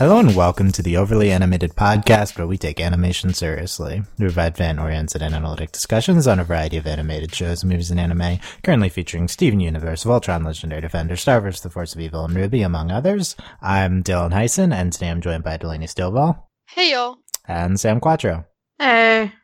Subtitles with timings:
[0.00, 4.00] Hello and welcome to the Overly Animated Podcast, where we take animation seriously.
[4.18, 8.38] We provide fan-oriented and analytic discussions on a variety of animated shows, movies, and anime,
[8.64, 12.64] currently featuring Steven Universe, Voltron, Legendary Defender, Star Wars, The Force of Evil, and RWBY,
[12.64, 13.36] among others.
[13.60, 17.18] I'm Dylan Heisen, and today I'm joined by Delaney Stovall Hey y'all.
[17.46, 18.46] and Sam Quattro.
[18.78, 19.34] Hey.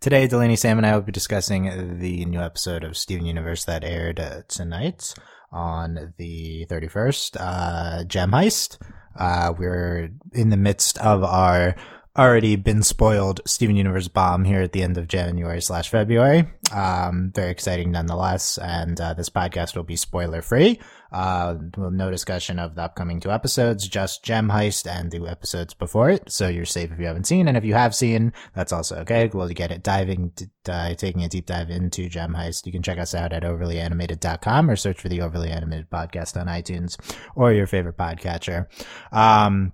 [0.00, 3.84] Today, Delaney, Sam, and I will be discussing the new episode of Steven Universe that
[3.84, 5.14] aired uh, tonight
[5.52, 8.76] on the 31st, uh, Gem Heist.
[9.16, 11.76] Uh, we're in the midst of our
[12.16, 16.48] already been spoiled Steven Universe bomb here at the end of January slash February.
[16.72, 18.56] Um, very exciting nonetheless.
[18.58, 20.80] And, uh, this podcast will be spoiler free.
[21.12, 26.10] Uh, no discussion of the upcoming two episodes, just Gem Heist and the episodes before
[26.10, 26.30] it.
[26.30, 27.46] So you're safe if you haven't seen.
[27.46, 29.30] And if you have seen, that's also okay.
[29.32, 30.32] We'll get it diving,
[30.68, 32.66] uh, taking a deep dive into Gem Heist.
[32.66, 36.48] You can check us out at overlyanimated.com or search for the Overly Animated podcast on
[36.48, 36.96] iTunes
[37.36, 38.66] or your favorite podcatcher.
[39.12, 39.72] Um,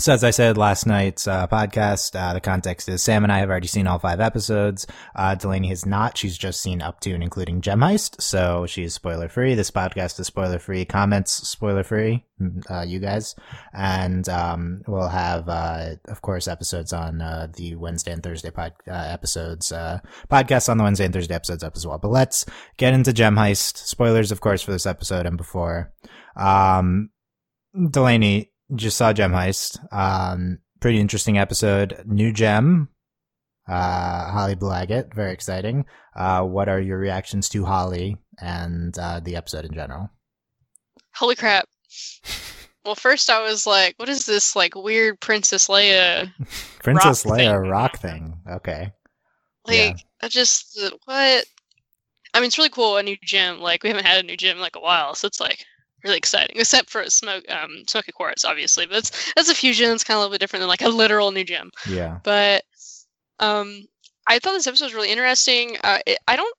[0.00, 3.38] so as I said last night's uh, podcast, uh, the context is Sam and I
[3.38, 4.86] have already seen all five episodes.
[5.14, 6.16] Uh, Delaney has not.
[6.16, 9.54] She's just seen up to and including Gem Heist, so she's spoiler free.
[9.54, 10.86] This podcast is spoiler free.
[10.86, 12.24] Comments spoiler free.
[12.70, 13.34] Uh, you guys,
[13.74, 18.72] and um, we'll have, uh, of course, episodes on uh, the Wednesday and Thursday pod
[18.86, 19.70] episodes.
[20.30, 21.98] podcasts on the Wednesday and Thursday episodes up as well.
[21.98, 22.46] But let's
[22.78, 23.76] get into Gem Heist.
[23.76, 25.92] Spoilers, of course, for this episode and before.
[26.34, 27.10] Um,
[27.90, 29.78] Delaney, just saw Gem Heist.
[29.92, 32.02] Um, pretty interesting episode.
[32.06, 32.88] New gem.
[33.68, 35.14] Uh, Holly Agate.
[35.14, 35.84] Very exciting.
[36.16, 40.10] Uh, what are your reactions to Holly and, uh, the episode in general?
[41.14, 41.68] Holy crap.
[42.84, 46.32] Well, first I was like, what is this like weird Princess Leia?
[46.82, 47.70] Princess rock Leia thing.
[47.70, 48.40] rock thing.
[48.50, 48.92] Okay.
[49.66, 49.92] Like, Yeah.
[50.22, 51.44] I just, what?
[52.32, 53.60] I mean, it's really cool, a new gym.
[53.60, 55.64] Like, we haven't had a new gym in like a while, so it's like
[56.04, 56.56] really exciting.
[56.58, 58.86] Except for smoke, um, smoky quartz, obviously.
[58.86, 59.90] But it's, that's a fusion.
[59.92, 61.70] It's kind of a little bit different than like a literal new gym.
[61.88, 62.18] Yeah.
[62.24, 62.64] but
[63.40, 63.82] um
[64.26, 66.54] i thought this episode was really interesting uh it, i don't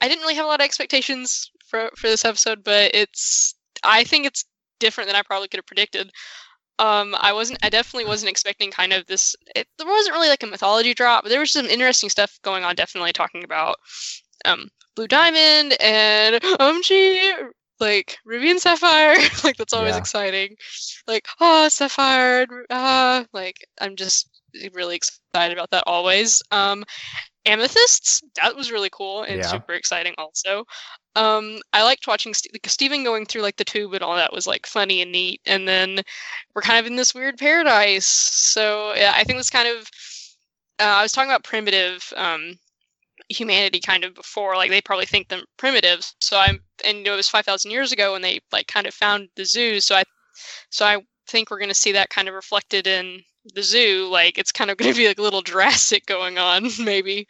[0.00, 4.04] i didn't really have a lot of expectations for for this episode but it's i
[4.04, 4.44] think it's
[4.78, 6.10] different than i probably could have predicted
[6.78, 10.42] um i wasn't i definitely wasn't expecting kind of this it, there wasn't really like
[10.42, 13.76] a mythology drop but there was some interesting stuff going on definitely talking about
[14.44, 17.32] um blue diamond and um she
[17.80, 19.98] like ruby and sapphire like that's always Yeah.
[19.98, 20.56] exciting
[21.06, 24.28] like oh sapphire ah like i'm just
[24.74, 26.84] really excited about that always um
[27.46, 29.46] amethysts that was really cool and Yeah.
[29.46, 30.64] super exciting also
[31.16, 34.32] um i liked watching St- like, steven going through like the tube and all that
[34.32, 36.00] was like funny and neat and then
[36.54, 39.88] we're kind of in this weird paradise so yeah i think this kind of
[40.80, 42.58] uh, i was talking about primitive um
[43.28, 47.12] humanity kind of before like they probably think them primitives so i'm and you know
[47.14, 50.02] it was 5000 years ago when they like kind of found the zoo so i
[50.70, 50.98] so i
[51.28, 53.20] think we're going to see that kind of reflected in
[53.54, 56.68] the zoo like it's kind of going to be like a little Jurassic going on
[56.80, 57.26] maybe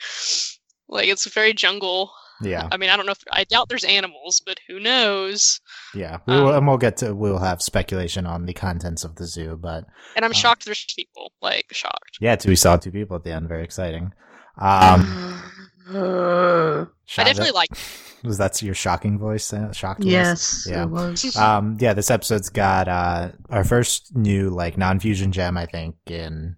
[0.89, 2.11] like it's very jungle
[2.43, 2.69] Yeah.
[2.73, 5.61] i mean i don't know if i doubt there's animals but who knows
[5.95, 6.19] Yeah.
[6.27, 9.27] We will, Um, and we'll get to, we'll have speculation on the contents of the
[9.27, 9.85] zoo, but
[10.17, 10.35] and i'm Oh.
[10.35, 13.49] shocked there's people like shocked yeah, we saw two people at the end.
[13.49, 14.13] Very exciting.
[14.59, 15.43] Um,
[15.95, 16.87] Uh,
[17.19, 17.71] i definitely like
[18.25, 19.53] was that your shocking voice?
[19.53, 20.13] Uh, shocked voice?
[20.13, 20.85] yes, Yeah.
[20.85, 21.37] it was.
[21.37, 26.57] um yeah this episode's got uh our first new like non-fusion gem i think in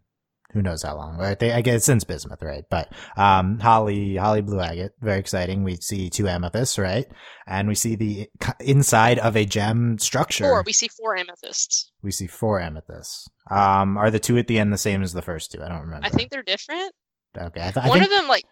[0.53, 1.17] who knows how long.
[1.17, 2.65] Right they, i guess since bismuth right?
[2.69, 4.93] But um holly holly blue agate.
[5.01, 5.65] Very exciting.
[5.65, 7.07] We see two amethysts right?
[7.47, 8.29] And we see the
[8.61, 10.45] inside of a gem structure.
[10.45, 10.63] Four.
[10.67, 11.91] We see four amethysts.
[12.03, 13.31] We see four amethysts.
[13.51, 15.63] Um are the two at the end the same as the first two?
[15.63, 16.07] I don't remember.
[16.07, 16.93] I think they're different.
[17.35, 18.45] Okay i, th- I one think of them like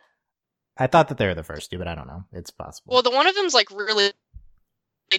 [0.79, 3.03] i thought that they were the first two but i don't know it's possible Well,
[3.03, 4.13] the one of them's like really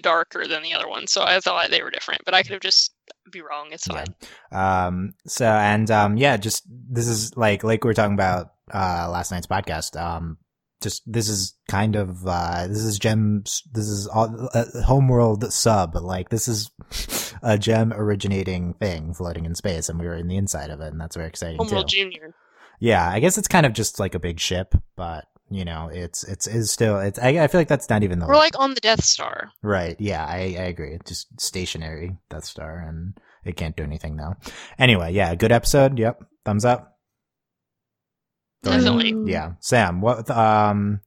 [0.01, 2.61] darker than the other one, so I thought they were different, but I could have
[2.61, 2.93] just
[3.29, 3.69] be wrong.
[3.73, 4.05] It's Yeah.
[4.05, 4.85] fine.
[4.87, 9.09] Um, so, and, um, yeah, just, this is like, like we were talking about, uh,
[9.11, 9.99] last night's podcast.
[10.01, 10.37] Um,
[10.81, 15.95] just, this is kind of, uh, this is gems, this is all, uh, homeworld sub,
[15.97, 16.71] like, this is
[17.43, 20.87] a gem originating thing floating in space, and we were in the inside of it,
[20.93, 21.89] and that's very exciting Homeworld.
[21.89, 22.33] Junior.
[22.79, 26.23] Yeah, I guess it's kind of just like a big ship, but, you know, it's,
[26.23, 28.73] it's, is still, it's, I, I feel like that's not even the, We're like on
[28.73, 29.51] the Death Star.
[29.61, 29.95] Right.
[29.99, 30.93] Yeah, I, I agree.
[30.93, 34.37] It's just stationary Death Star, and it can't do anything now.
[34.79, 35.99] Anyway, yeah, good episode.
[35.99, 36.97] Yep, thumbs up.
[38.63, 39.31] Definitely.
[39.31, 40.01] Yeah, Sam.
[40.01, 40.29] What?
[40.29, 41.01] Um,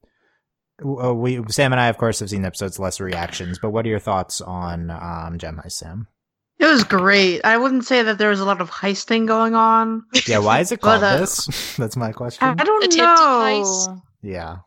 [0.83, 3.59] uh, we Sam and I, of course, have seen episodes, less reactions.
[3.59, 6.07] But what are your thoughts on um Gem Heist, Sam?
[6.59, 7.43] It was great.
[7.43, 10.03] I wouldn't say that there was a lot of heisting going on.
[10.27, 11.75] Yeah, why is it But, called uh, this?
[11.77, 12.47] That's my question.
[12.47, 12.65] I question.
[12.65, 13.15] don't Attempted know.
[13.15, 14.01] heist.
[14.25, 14.57] Yeah,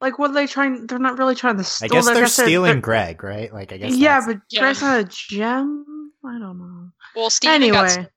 [0.00, 0.86] Like, what are they trying?
[0.88, 1.64] They're not really trying to.
[1.64, 3.52] steal I Steal, guess they're they're- stealing Greg, right?
[3.52, 3.94] Like, I guess.
[3.96, 4.60] Yeah, that's- but Yeah.
[4.60, 6.12] Greg's not a gem.
[6.24, 6.90] I don't know.
[7.14, 8.08] Well, Steven got Anyway,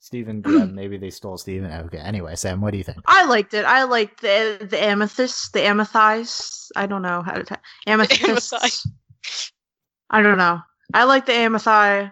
[0.00, 1.70] Steven, yeah, maybe they stole Steven.
[1.86, 1.98] Okay.
[1.98, 2.98] Anyway, Sam, what do you think?
[3.06, 3.64] I liked it.
[3.64, 6.72] I liked the the amethyst, the amethyst.
[6.76, 7.54] I don't know how to t-
[7.86, 8.52] amethyst.
[8.52, 8.88] Amethyst.
[10.10, 10.60] I don't know.
[10.92, 12.10] I like the amethyst.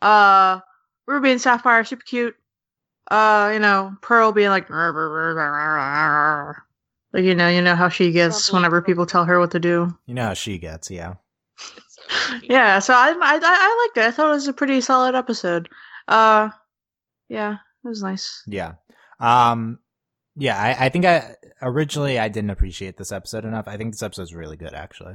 [0.00, 0.60] Uh,
[1.06, 2.36] Ruby and Sapphire, super cute.
[3.10, 6.54] Uh, you know, Pearl being like, "Rrr, rrr, rrr, rrr, rrr."
[7.12, 8.58] Like you know, you know how she gets Lovely.
[8.58, 9.96] whenever people tell her what to do.
[10.06, 11.14] You know how she gets, yeah.
[11.76, 12.50] It's so cute.
[12.50, 14.08] Yeah, so I, I I I liked it.
[14.08, 15.68] I thought it was a pretty solid episode.
[16.08, 16.50] Uh,
[17.28, 17.54] yeah,
[17.84, 18.42] it was nice.
[18.46, 18.74] Yeah.
[19.18, 19.78] Um
[20.36, 23.68] yeah, I, I think I originally I didn't appreciate this episode enough.
[23.68, 25.14] I think this episode's really good actually.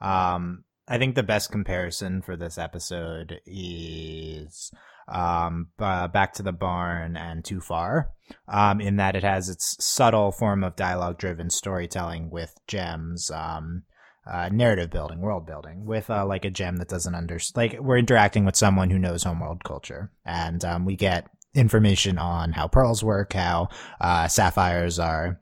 [0.00, 4.70] Um I think the best comparison for this episode is
[5.08, 8.10] um uh, back to the barn and too far
[8.48, 13.82] um in that it has its subtle form of dialogue driven storytelling with gems um
[14.26, 17.72] uh, narrative building, world building, with uh, like a gem that doesn't understand.
[17.72, 22.52] like we're interacting with someone who knows homeworld culture, and um, we get information on
[22.52, 23.68] how pearls work, how
[24.00, 25.40] uh, sapphires are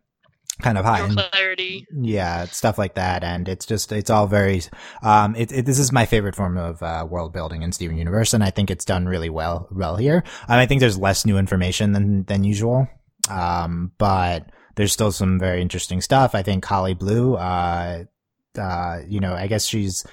[0.61, 1.87] kind of high, clarity.
[1.93, 4.63] yeah, stuff like that, and it's just it's all very.
[5.03, 8.35] Um, it, it this is my favorite form of uh, world building in Steven Universe,
[8.35, 10.25] and I think it's done really well well here.
[10.49, 12.89] Um, I think there's less new information than than usual,
[13.31, 16.35] um, but there's still some very interesting stuff.
[16.35, 18.05] I think Holly Blue, uh,
[18.59, 20.05] uh, you know, I guess she's.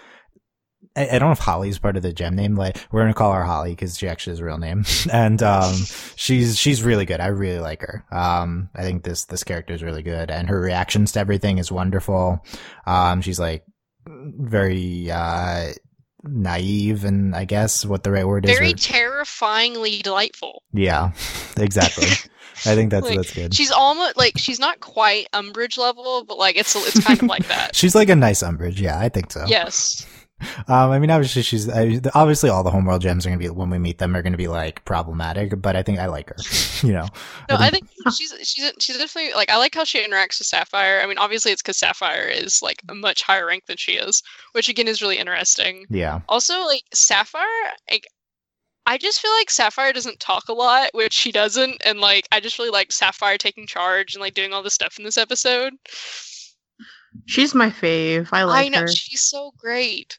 [0.96, 2.56] I, I don't know if Holly's part of the gem name.
[2.56, 5.74] Like we're gonna call her Holly because she actually has a real name, and um,
[6.16, 7.20] she's she's really good.
[7.20, 8.06] I really like her.
[8.12, 11.72] Um, I think this this character is really good, and her reactions to everything is
[11.72, 12.46] wonderful.
[12.86, 13.64] Um, she's like
[14.08, 15.72] very uh
[16.24, 18.58] naive, and I guess what the right word is.
[18.58, 20.64] Very terrifyingly delightful.
[20.74, 21.12] yeah,
[21.58, 22.08] exactly.
[22.66, 23.54] I think that's Like, that's good.
[23.54, 27.48] She's almost like she's not quite Umbridge level, but like it's it's kind of like
[27.48, 27.76] that.
[27.76, 28.80] She's like a nice Umbridge.
[28.80, 29.46] Yeah, I think so.
[29.48, 30.06] Yes.
[30.68, 33.70] Um, I mean, obviously she's I, obviously all the homeworld gems are gonna be when
[33.70, 36.36] we meet them are gonna be like problematic, but I think I like her.
[36.88, 37.08] you know,
[37.50, 41.02] No, I think she's she's she's definitely like I like how she interacts with Sapphire.
[41.02, 44.24] I mean, obviously it's because Sapphire is like a much higher rank than she is,
[44.54, 45.86] which again is really interesting.
[45.90, 47.44] yeah, Also, like Sapphire,
[47.92, 48.08] like
[48.86, 52.40] I just feel like Sapphire doesn't talk a lot, which she doesn't, and like I
[52.40, 55.74] just really like Sapphire taking charge and like doing all this stuff in this episode.
[57.26, 58.30] She's my fave.
[58.32, 58.66] I like her.
[58.66, 58.88] I know her.
[58.88, 60.18] she's so great,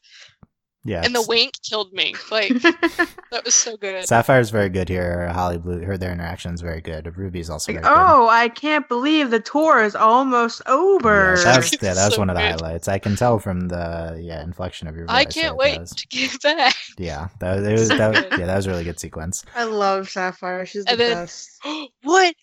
[0.84, 1.02] yeah.
[1.04, 2.14] and the wink killed me.
[2.30, 4.06] Like that was so good.
[4.06, 5.28] Sapphire's very good here.
[5.28, 7.16] Holly Blue, her their interaction is very good.
[7.16, 8.00] Ruby's also Like, very good.
[8.02, 11.34] oh, I can't believe the tour is almost over.
[11.38, 12.60] Yeah, that was, yeah, that was so one of the good.
[12.60, 12.88] highlights.
[12.88, 15.14] I can tell from the yeah inflection of your voice.
[15.14, 15.90] I can't it wait does.
[15.92, 16.74] to get back.
[16.98, 18.38] Yeah, that, it was, So that, good.
[18.40, 19.44] yeah, that was a really good sequence.
[19.54, 20.66] I love Sapphire.
[20.66, 21.50] She's the And then- best.
[22.02, 22.34] what?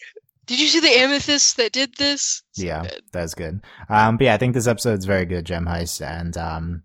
[0.46, 2.42] Did you see the amethyst that did this?
[2.54, 2.84] So Yeah.
[2.84, 3.02] good.
[3.12, 3.60] That was good.
[3.90, 6.84] Um, but yeah, I think this episode's very good, Gem Heist, and um,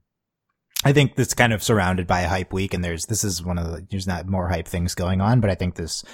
[0.84, 3.58] I think it's kind of surrounded by a hype week, and there's this is one
[3.58, 6.04] of the there's not more hype things going on, but I think this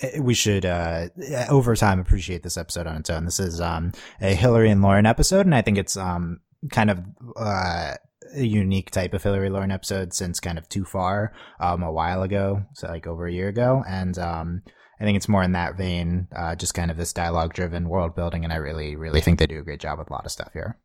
[0.00, 1.08] eh, we should uh
[1.48, 3.24] over time appreciate this episode on its own.
[3.24, 6.40] This is um a Hillary and Lauren episode, and I think it's um
[6.70, 7.00] kind of
[7.36, 7.94] uh
[8.34, 12.22] a unique type of Hillary Lauren episode since kind of too far um a while
[12.22, 14.62] ago, so like over a year ago, and um.
[15.02, 18.14] I think it's more in that vein, uh, just kind of this dialogue driven world
[18.14, 18.44] building.
[18.44, 20.52] And I really, really think they do a great job with a lot of stuff
[20.52, 20.78] here.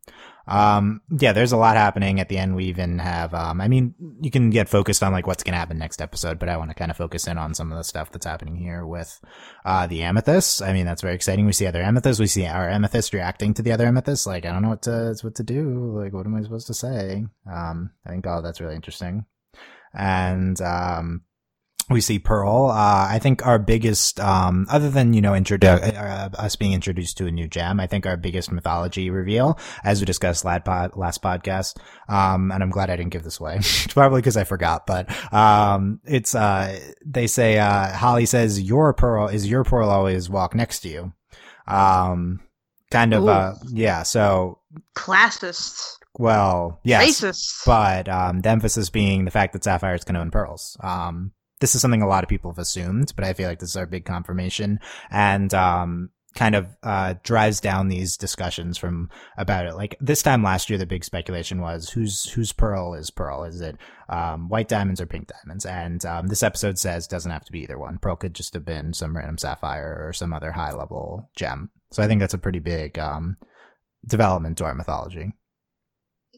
[0.48, 2.56] Um, yeah, there's a lot happening at the end.
[2.56, 5.60] We even have, um, I mean, you can get focused on like what's going to
[5.60, 7.84] happen next episode, but I want to kind of focus in on some of the
[7.84, 9.22] stuff that's happening here with,
[9.66, 10.64] uh, the amethyst.
[10.64, 11.46] I mean, that's very exciting.
[11.46, 12.20] We see other amethysts.
[12.20, 14.26] We see our amethyst reacting to the other amethysts.
[14.26, 16.02] Like, I don't know what to, what to do.
[16.02, 17.24] Like, what am I supposed to say?
[17.48, 19.26] Um, I think, oh, that's really interesting.
[19.94, 21.22] And, um,
[21.90, 22.66] we see Pearl.
[22.70, 27.18] Uh, I think our biggest, um, other than, you know, introdu- uh, us being introduced
[27.20, 30.98] to a new gem, I think our biggest mythology reveal, as we discussed last, pod-
[30.98, 31.78] last podcast,
[32.10, 33.60] um, and I'm glad I didn't give this away.
[33.90, 39.30] Probably because I forgot, but, um, it's, uh, they say, uh, Holly says, your Pearl,
[39.30, 41.14] is your Pearl always walk next to you?
[41.68, 42.42] Um,
[42.92, 43.30] kind of, Ooh.
[43.30, 44.60] uh, yeah, so,
[44.96, 45.80] Classist.
[46.20, 47.66] well, yes Racist.
[47.66, 50.76] but um, the emphasis being the fact that Sapphire is going to own pearls.
[50.82, 53.72] Um, this is something a lot of people have assumed, but I feel like this
[53.72, 59.66] is our big confirmation and um, kind of uh, drives down these discussions from about
[59.66, 59.76] it.
[59.76, 63.44] Like this time last year, the big speculation was whose whose pearl is pearl?
[63.44, 65.66] Is it um, white diamonds or pink diamonds?
[65.66, 67.98] And um, this episode says doesn't have to be either one.
[67.98, 71.72] Pearl could just have been some random sapphire or some other high level gem.
[71.92, 73.38] So I think that's a pretty big um,
[74.06, 75.34] development to our mythology.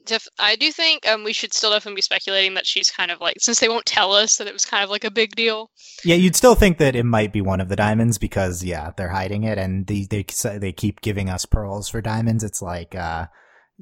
[0.09, 3.21] Def- I do think um, we should still definitely be speculating that she's kind of
[3.21, 5.71] like since they won't tell us that it was kind of like a big deal.
[6.03, 9.09] Yeah, you'd still think that it might be one of the diamonds because yeah, they're
[9.09, 10.25] hiding it, and they they
[10.57, 12.43] they keep giving us pearls for diamonds.
[12.43, 13.27] It's like uh,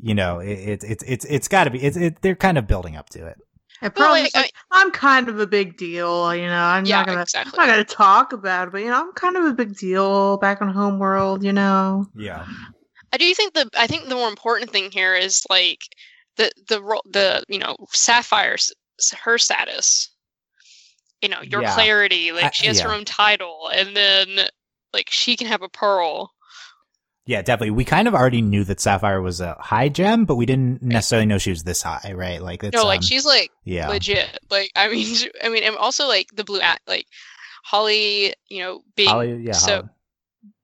[0.02, 1.82] you know, it, it it's it's it's got to be.
[1.84, 3.38] It's it, they're kind of building up to it.
[3.82, 6.64] And Well, Pearl's like, just like, I'm kind of a big deal, you know.
[6.64, 7.54] I'm Yeah, not gonna exactly.
[7.54, 10.38] I'm not gonna talk about it, but you know, I'm kind of a big deal
[10.38, 12.06] back on Homeworld, you know.
[12.16, 12.46] Yeah.
[13.12, 15.80] I do think the I think the more important thing here is like
[16.38, 18.74] the the the you know Sapphire's
[19.24, 20.10] her status.
[21.22, 21.74] You know your Yeah.
[21.74, 22.96] clarity, like she has her yeah.
[22.96, 24.48] own title, and then
[24.94, 26.32] like she can have a pearl.
[27.26, 27.72] Yeah, definitely.
[27.72, 31.26] We kind of already knew that Sapphire was a high gem, but we didn't necessarily
[31.26, 32.42] know she was this high, right?
[32.42, 33.90] Like it's no, like um, she's like yeah.
[33.90, 34.38] legit.
[34.50, 37.06] Like I mean, she- I mean, and also like the blue act, like
[37.64, 39.52] Holly, you know, being Holly, yeah.
[39.54, 39.90] so Holly.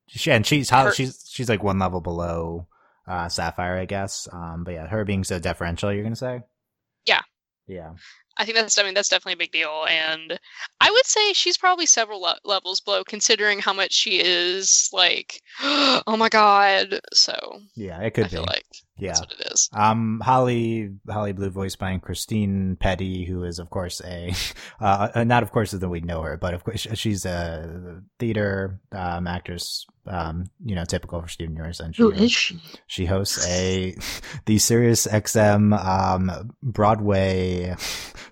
[0.07, 2.67] She, and she's Holly, Her- she's she's like one level below
[3.07, 4.27] uh Sapphire, I guess.
[4.31, 6.41] Um, but yeah, her being so deferential, you're gonna say?
[7.05, 7.21] Yeah.
[7.67, 7.93] Yeah.
[8.37, 10.39] I think that's I mean that's definitely a big deal, and
[10.81, 15.41] I would say she's probably several le- levels below, considering how much she is like,
[15.61, 16.99] oh my god.
[17.13, 17.33] So
[17.75, 18.47] Yeah, it could I feel be.
[18.47, 18.65] like
[18.97, 19.09] yeah.
[19.09, 19.69] that's what it is.
[19.73, 24.33] Um, Holly, Holly Blue, voiced by Christine Pedi, who is of course a,
[24.81, 28.79] uh, uh, not of course that we know her, but of course she's a theater
[28.91, 29.85] um, actress.
[30.05, 32.59] Um, you know, typical for Steven Universe, and she Who is she?
[32.87, 33.95] she hosts a
[34.45, 37.73] the Sirius XM um Broadway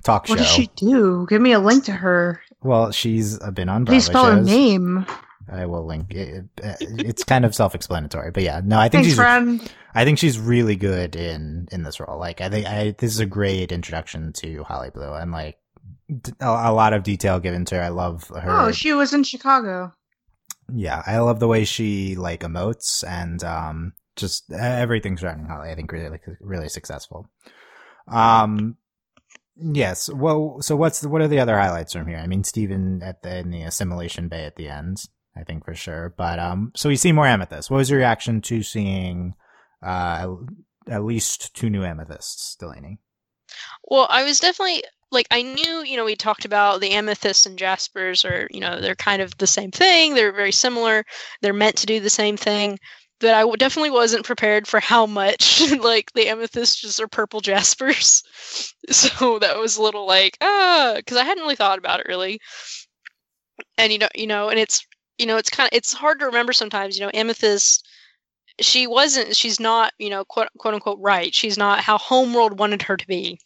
[0.04, 0.34] talk What show.
[0.34, 1.26] What does she do?
[1.30, 2.42] Give me a link to her.
[2.64, 5.06] Well, she's been on Broadway Please spell her name.
[5.52, 6.46] I will link it.
[6.58, 9.74] It's kind of self-explanatory, but yeah, no, I think Thanks, she's friend.
[9.94, 12.18] I think she's really good in in this role.
[12.18, 15.58] Like I think I this is a great introduction to Holly Blue and like
[16.40, 17.82] a, lot of detail given to her.
[17.82, 18.50] I love her.
[18.50, 19.94] Oh, she was in Chicago.
[20.74, 25.72] yeah, I love the way she like emotes and um just everything surrounding Holly.
[25.72, 27.30] I think really like really successful.
[28.08, 28.78] Um
[29.62, 30.10] yes.
[30.10, 32.18] Well, so what's the, what are the other highlights from here?
[32.18, 35.04] I mean, Steven at the in the assimilation bay at the end,
[35.36, 36.14] I think for sure.
[36.18, 37.70] But um so we see more amethyst.
[37.70, 39.34] What was your reaction to seeing
[39.82, 40.36] uh
[40.90, 43.00] at least two new amethysts, Delaney?
[43.84, 47.60] Well, I was definitely like I knew, you know, we talked about the amethyst and
[47.60, 50.16] jaspers are, you know, they're kind of the same thing.
[50.16, 51.04] They're very similar.
[51.42, 52.80] They're meant to do the same thing.
[53.22, 58.24] But I definitely wasn't prepared for how much like the amethysts just are purple jaspers.
[58.90, 62.42] So that was a little like ah, because I hadn't really thought about it really.
[63.78, 64.86] And you know, you know, and it's
[65.18, 66.98] you know, it's kind of it's hard to remember sometimes.
[66.98, 67.88] You know, amethyst
[68.60, 72.82] she wasn't she's not you know quote, quote unquote right she's not how homeworld wanted
[72.82, 73.40] her to be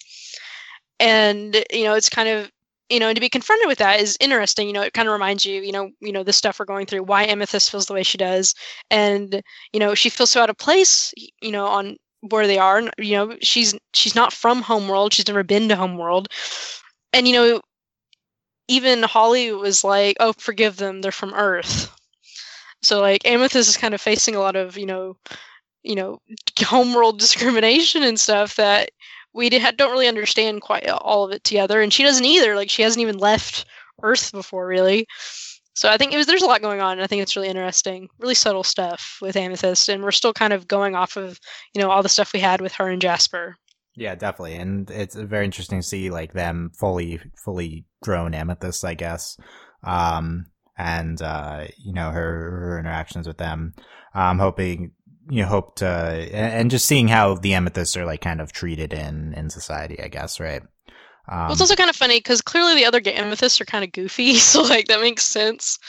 [1.00, 2.51] and you know it's kind of
[2.89, 5.13] you know and to be confronted with that is interesting you know it kind of
[5.13, 7.93] reminds you you know you know the stuff we're going through why amethyst feels the
[7.93, 8.53] way she does
[8.91, 9.41] and
[9.73, 13.15] you know she feels so out of place you know on where they are you
[13.15, 16.27] know she's she's not from homeworld she's never been to homeworld
[17.13, 17.61] and you know
[18.67, 21.91] even holly was like oh forgive them they're from earth
[22.81, 25.15] so like amethyst is kind of facing a lot of you know
[25.83, 26.19] you know
[26.61, 28.89] homeworld discrimination and stuff that
[29.35, 32.81] we don't really understand quite all of it together and she doesn't either like she
[32.81, 33.65] hasn't even left
[34.03, 35.05] earth before really
[35.73, 37.47] so i think it was there's a lot going on and i think it's really
[37.47, 41.39] interesting really subtle stuff with amethyst and we're still kind of going off of
[41.73, 43.55] you know all the stuff we had with her and jasper
[43.97, 48.93] Yeah, definitely, and it's very interesting to see like them fully, fully grown Amethyst, I
[48.93, 49.37] guess.
[49.85, 53.73] Um, and uh, you know her, her interactions with them.
[54.13, 54.91] I'm hoping
[55.29, 58.51] you know, hope to, and and just seeing how the amethysts are like kind of
[58.51, 60.62] treated in in society, I guess, right?
[61.27, 63.91] Um, well, it's also kind of funny because clearly the other amethysts are kind of
[63.91, 65.79] goofy so like that makes sense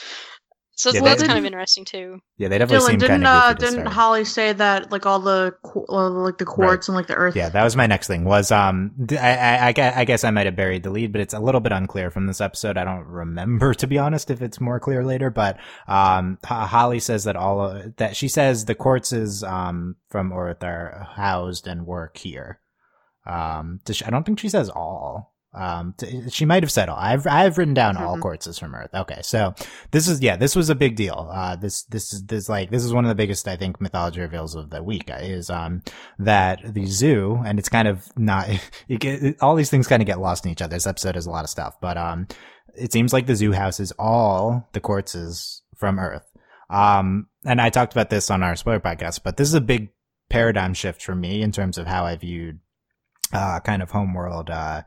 [0.77, 3.27] so Yeah, that's they- kind of interesting too yeah, they definitely Dylan, seem didn't kind
[3.27, 3.93] of uh, goofy to didn't start.
[3.95, 7.35] Holly say that like all the qu- uh, like the quartz and like the earth?
[7.35, 8.25] Yeah, that was my next thing.
[8.25, 11.11] Was um, d- I, I, I gue- I guess I might have buried the lead,
[11.11, 12.77] but it's a little bit unclear from this episode.
[12.77, 15.31] I don't remember, to be honest, if it's more clear later.
[15.31, 15.57] But
[15.87, 21.07] um, Holly says that all of, that she says the quartzes um from Earth are
[21.15, 22.59] housed and work here.
[23.25, 25.33] Um, does she, I don't think she says all.
[25.57, 26.97] Um, t- she might have said all.
[26.97, 28.21] I've I've written down all Mhm.
[28.21, 28.91] quartzes from Earth.
[28.93, 29.55] Okay, so
[29.91, 31.29] this is yeah, this was a big deal.
[31.33, 34.21] Uh, this this is this like this is one of the biggest I think mythology
[34.21, 35.81] reveals of the week is um
[36.19, 38.47] that the zoo and it's kind of not
[38.87, 40.75] it get, it- all these things kind of get lost in each other.
[40.75, 42.27] This episode has a lot of stuff, but um
[42.75, 46.23] it seems like the zoo houses all the quartzes from Earth.
[46.69, 49.89] Um, and I talked about this on our spoiler podcast, but this is a big
[50.29, 52.59] paradigm shift for me in terms of how I viewed
[53.33, 54.81] uh kind of homeworld uh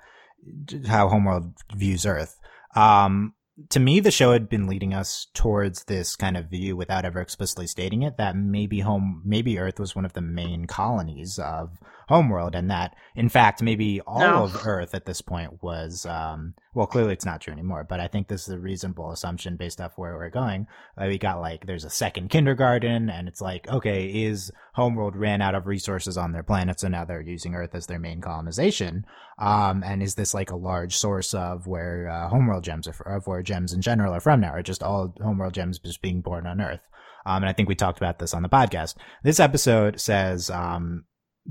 [0.87, 2.38] how homeworld views earth.
[2.75, 3.35] Um
[3.68, 7.20] to me the show had been leading us towards this kind of view without ever
[7.20, 11.76] explicitly stating it that maybe home maybe earth was one of the main colonies of
[12.10, 14.42] homeworld and that in fact maybe all No.
[14.42, 18.08] of earth at this point was um well clearly it's not true anymore but i
[18.08, 20.66] think this is a reasonable assumption based off where we're going
[21.00, 25.40] uh, we got like there's a second kindergarten and it's like okay is homeworld ran
[25.40, 29.04] out of resources on their planet so now they're using earth as their main colonization
[29.38, 33.04] um and is this like a large source of where uh, homeworld gems are fr-
[33.04, 36.20] of where gems in general are from now or just all homeworld gems just being
[36.20, 36.80] born on earth
[37.26, 38.94] um, and I think we talked about this on the podcast.
[39.22, 41.04] This episode says um,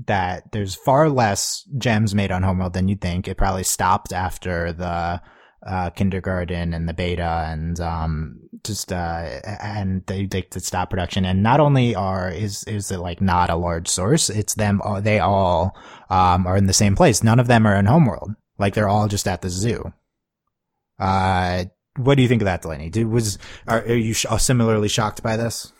[0.06, 3.28] that there's far less gems made on Homeworld than you'd think.
[3.28, 5.20] It probably stopped after the
[5.66, 11.24] uh, kindergarten and the beta and um, just uh, and they they to stop production.
[11.24, 14.80] And not only are is is it like not a large source, it's them.
[14.82, 15.76] all They all
[16.08, 17.22] um, are in the same place.
[17.22, 18.34] None of them are in Homeworld.
[18.58, 19.92] Like they're all just at the zoo.
[20.98, 21.64] Uh,
[21.96, 22.90] what do you think of that, Delaney?
[22.90, 25.72] Did, was are, are you sh- similarly shocked by this?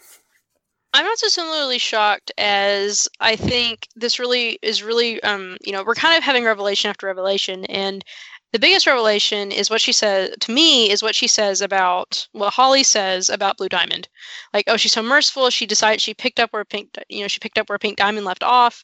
[0.92, 5.84] I'm not so similarly shocked as I think this really is really, um, you know,
[5.84, 8.04] we're kind of having revelation after revelation, and
[8.52, 12.52] the biggest revelation is what she says to me is what she says about what
[12.52, 14.08] Holly says about Blue Diamond,
[14.52, 15.48] like, oh, she's so merciful.
[15.50, 18.26] She decided she picked up where Pink, you know, she picked up where Pink Diamond
[18.26, 18.82] left off,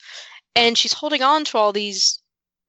[0.55, 2.21] and she's holding on to all these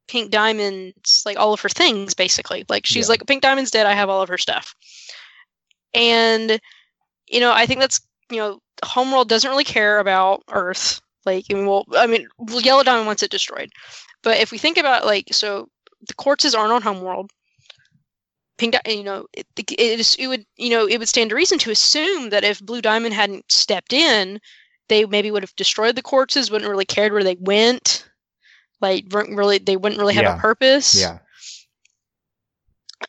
[0.08, 2.65] Pink Diamonds, like all of her things, basically.
[2.70, 3.12] Like she's Yeah.
[3.12, 3.86] like, Pink Diamond's dead.
[3.86, 4.74] I have all of her stuff,
[5.94, 6.60] and
[7.27, 11.01] you know, I think that's you know, Homeworld doesn't really care about Earth.
[11.25, 13.72] Like, I mean, well, I mean, well, Yellow Diamond wants it destroyed.
[14.24, 15.67] But if we think about like, so
[16.07, 17.31] the quartzes aren't on Homeworld.
[18.57, 21.36] Pink, Di- you know, it, it, is, it would, you know, it would stand to
[21.36, 24.39] reason to assume that if Blue Diamond hadn't stepped in,
[24.89, 26.50] they maybe would have destroyed the quartzes.
[26.50, 28.10] Wouldn't really cared where they went.
[28.81, 30.38] Like, weren't really, they wouldn't really have Yeah.
[30.38, 31.19] a purpose Yeah.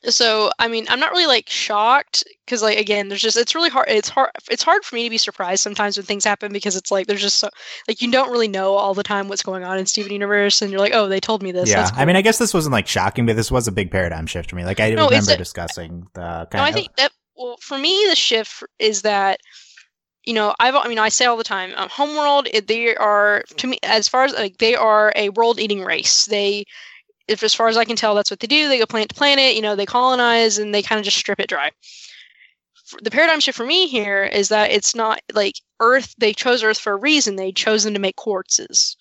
[0.04, 3.70] So i mean i'm not really like shocked because like again there's just it's really
[3.70, 6.76] hard it's hard it's hard for me to be surprised sometimes when things happen because
[6.76, 7.48] it's like there's just so
[7.86, 10.70] like you don't really know all the time what's going on in steven universe and
[10.70, 11.76] you're like oh they told me this yeah.
[11.84, 14.26] That's I mean, I guess this wasn't like shocking, but this was a big paradigm
[14.26, 14.64] shift for me.
[14.64, 18.06] Like I No, remember a- discussing the kind no i think that well for me
[18.08, 19.40] the shift is that
[20.24, 23.66] you know i've i mean i say all the time um, homeworld they are to
[23.66, 26.64] me as far as like they are a world eating race they
[27.28, 29.14] if as far as i can tell that's what they do they go planet to
[29.14, 31.70] planet you know they colonize and they kind of just strip it dry
[33.02, 36.78] the paradigm shift for me here is that it's not like earth they chose earth
[36.78, 38.96] for a reason they chosen to make quartzes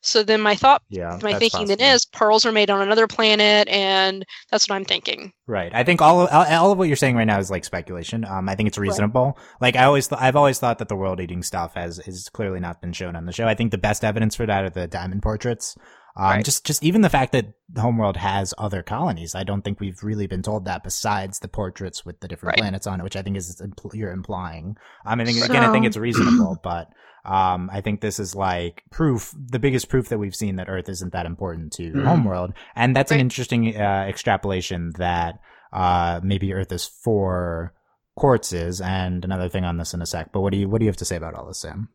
[0.00, 1.18] so then my thought yeah.
[1.22, 5.32] my thinking then is pearls are made on another planet and that's what i'm thinking
[5.52, 5.74] Right.
[5.74, 8.24] I think all of, all of what you're saying right now is like speculation.
[8.24, 9.36] Um, I think it's reasonable.
[9.60, 12.58] Like I always, th- I've always thought that the world eating stuff has is clearly
[12.58, 13.46] not been shown on the show.
[13.46, 15.76] I think the best evidence for that are the diamond portraits.
[16.16, 16.44] Um, Right.
[16.44, 19.34] just just even the fact that Homeworld has other colonies.
[19.34, 22.62] I don't think we've really been told that besides the portraits with the different Right.
[22.62, 24.76] planets on it, which I think is impl- you're implying.
[25.06, 26.88] Um, I think again, I think it's reasonable, but.
[27.24, 30.88] Um, I think this is like proof, the biggest proof that we've seen that Earth
[30.88, 32.04] isn't that important to Mhm.
[32.04, 32.52] Homeworld.
[32.74, 35.38] And that's an interesting, uh, extrapolation that,
[35.72, 37.74] uh, maybe Earth is for
[38.18, 40.32] quartzes and another thing on this in a sec.
[40.32, 41.90] But what do you, what do you have to say about all this, Sam?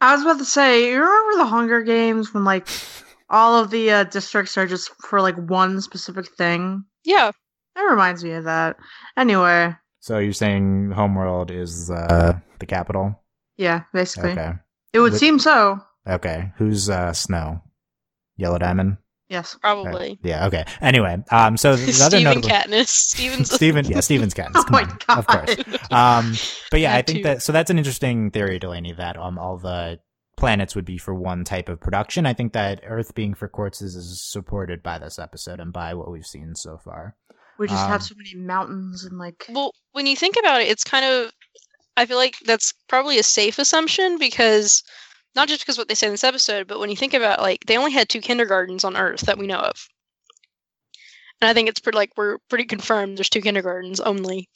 [0.00, 2.66] I was about to say, you remember the Hunger Games when like
[3.30, 6.84] all of the uh, districts are just for like one specific thing?
[7.04, 7.30] yeah
[7.74, 8.76] That reminds me of that.
[9.16, 13.20] Anyway, So you're saying Homeworld is, uh, the capital?
[13.56, 14.52] yeah, basically, Okay.
[14.92, 15.80] it would With- seem so.
[16.06, 16.52] Okay.
[16.56, 17.62] Who's, uh, Snow?
[18.36, 18.96] Yellow Diamond?
[19.28, 19.58] Yes.
[19.60, 20.46] probably Yeah.
[20.46, 20.64] Okay.
[20.80, 22.86] Anyway, um, so the other Steven notable, Katniss.
[23.14, 24.52] Steven's Steven, yeah, Steven's Katniss.
[24.56, 25.18] Oh Come my on, god!
[25.18, 25.90] of course.
[25.90, 26.32] Um,
[26.70, 27.22] but yeah, I think too.
[27.24, 29.98] that so that's an interesting theory, Delaney, that um all the
[30.38, 32.24] planets would be for one type of production.
[32.24, 36.10] I think that Earth being for quartzes is supported by this episode and by what
[36.10, 37.16] we've seen so far.
[37.58, 39.46] we just um, have so many mountains and like.
[39.50, 41.32] Well, when you think about it, it's kind of
[41.98, 44.84] I feel like that's probably a safe assumption because
[45.34, 47.64] not just because what they say in this episode, but when you think about like
[47.66, 49.88] they only had two kindergartens on Earth that we know of.
[51.40, 54.48] And I think it's pretty like we're pretty confirmed there's two kindergartens only.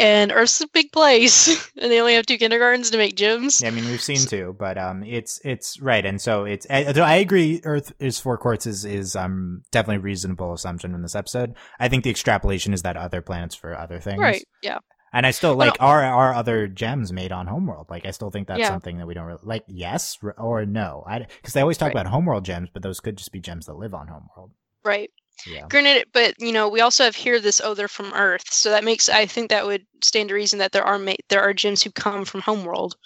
[0.00, 3.60] And Earth's a big place and they only have two kindergartens to make gyms.
[3.60, 6.84] Yeah, I mean we've seen two, but um, it's it's right, and so it's I,
[6.84, 7.60] I agree.
[7.64, 11.54] Earth is four quartzes is um definitely a reasonable assumption in this episode.
[11.80, 14.44] I think the extrapolation is that other planets for other things, Right.
[14.62, 14.78] Yeah.
[15.12, 17.86] And I still Well, like are are other gems made on Homeworld?
[17.88, 18.68] Like I still think that's Yeah.
[18.68, 19.64] something that we don't really like.
[19.66, 21.02] Yes or no?
[21.08, 22.00] I because they always talk Right.
[22.00, 24.52] about Homeworld gems, but those could just be gems that live on Homeworld.
[24.84, 25.10] Right.
[25.46, 25.66] Yeah.
[25.68, 28.84] Granted, but you know, we also have here this oh they're from Earth, so that
[28.84, 31.82] makes I think that would stand to reason that there are ma- there are gyms
[31.82, 32.96] who come from Homeworld.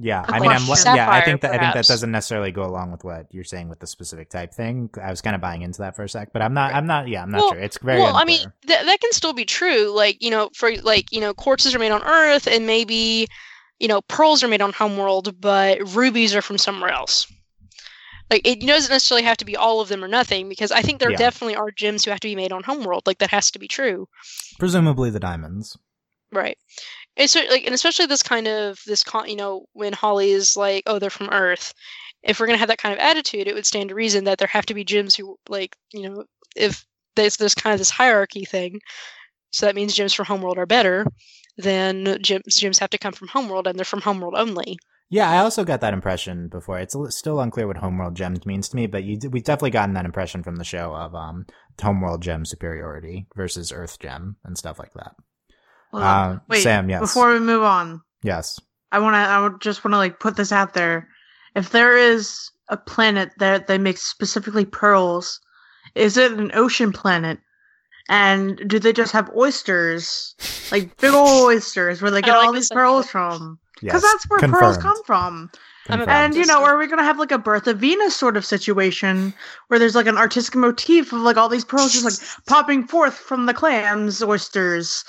[0.00, 0.64] Yeah, I mean, I'm
[0.96, 1.10] yeah.
[1.10, 3.78] I think that I think that doesn't necessarily go along with what you're saying with
[3.78, 4.88] the specific type thing.
[5.02, 6.74] I was kind of buying into that for a sec, but I'm not.
[6.74, 7.08] I'm not.
[7.08, 7.60] Yeah, I'm not Well- sure.
[7.60, 8.00] It's very.
[8.00, 9.90] well, I mean, that that can still be true.
[9.94, 13.26] Like you know, for like you know, quartzes are made on Earth, and maybe
[13.80, 17.26] you know, pearls are made on Homeworld, but rubies are from somewhere else.
[18.32, 21.00] Like it doesn't necessarily have to be all of them or nothing because I think
[21.00, 21.18] there Yeah.
[21.18, 23.02] definitely are gems who have to be made on Homeworld.
[23.06, 24.08] Like that has to be true.
[24.58, 25.76] Presumably the diamonds.
[26.32, 26.56] Right.
[27.18, 30.56] And so, like, and especially this kind of this con, you know, when Holly is
[30.56, 31.74] like, "Oh, they're from Earth."
[32.22, 34.48] If we're gonna have that kind of attitude, it would stand to reason that there
[34.48, 36.24] have to be gyms who, like, you know,
[36.56, 38.80] if there's this kind of this hierarchy thing,
[39.50, 41.04] so that means gyms from Homeworld are better.
[41.58, 44.78] Then gyms gyms have to come from Homeworld, and they're from Homeworld only.
[45.12, 46.78] Yeah, I also got that impression before.
[46.78, 50.06] It's still unclear what Homeworld gems means to me, but you, we've definitely gotten that
[50.06, 51.44] impression from the show of um,
[51.80, 55.14] Homeworld gem superiority versus Earth gem and stuff like that.
[55.90, 56.30] Hold on.
[56.36, 57.00] Uh, Wait, Sam, yes.
[57.00, 58.58] Before we move on, Yes.
[58.90, 59.18] I want to.
[59.18, 61.08] I would just want to like put this out there.
[61.54, 65.40] If there is a planet that they make specifically pearls,
[65.94, 67.38] is it an ocean planet?
[68.08, 70.34] And do they just have oysters,
[70.70, 73.10] like big old oysters, where they get like all these pearls idea.
[73.10, 73.58] from?
[73.82, 73.92] Yes.
[73.94, 75.50] Because that's where pearls come from.
[75.86, 76.08] Confirmed.
[76.10, 78.36] And you Just know, like- are we gonna have like a birth of Venus sort
[78.36, 79.34] of situation
[79.68, 83.14] where there's like an artistic motif of like all these pearls just like popping forth
[83.14, 85.04] from the clams, oysters?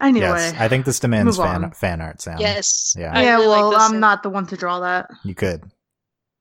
[0.00, 2.38] Anyway, Yes, I think this demands fan, fan art, Sam.
[2.38, 2.94] Yes.
[2.96, 3.12] Yeah.
[3.14, 3.34] I yeah.
[3.34, 4.00] really well, this I'm one.
[4.00, 5.10] not the one to draw that.
[5.24, 5.64] You could.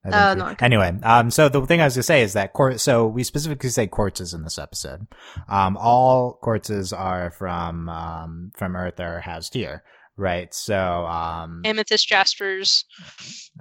[0.10, 2.78] Uh, no, I anyway, um, so the thing I was gonna say is that quar-
[2.78, 5.06] so we specifically say quartzes in this episode.
[5.50, 9.84] Um, all quartzes are from um from Earth are housed here,
[10.18, 10.54] right?
[10.54, 12.86] So um, Amethyst, Jaspers,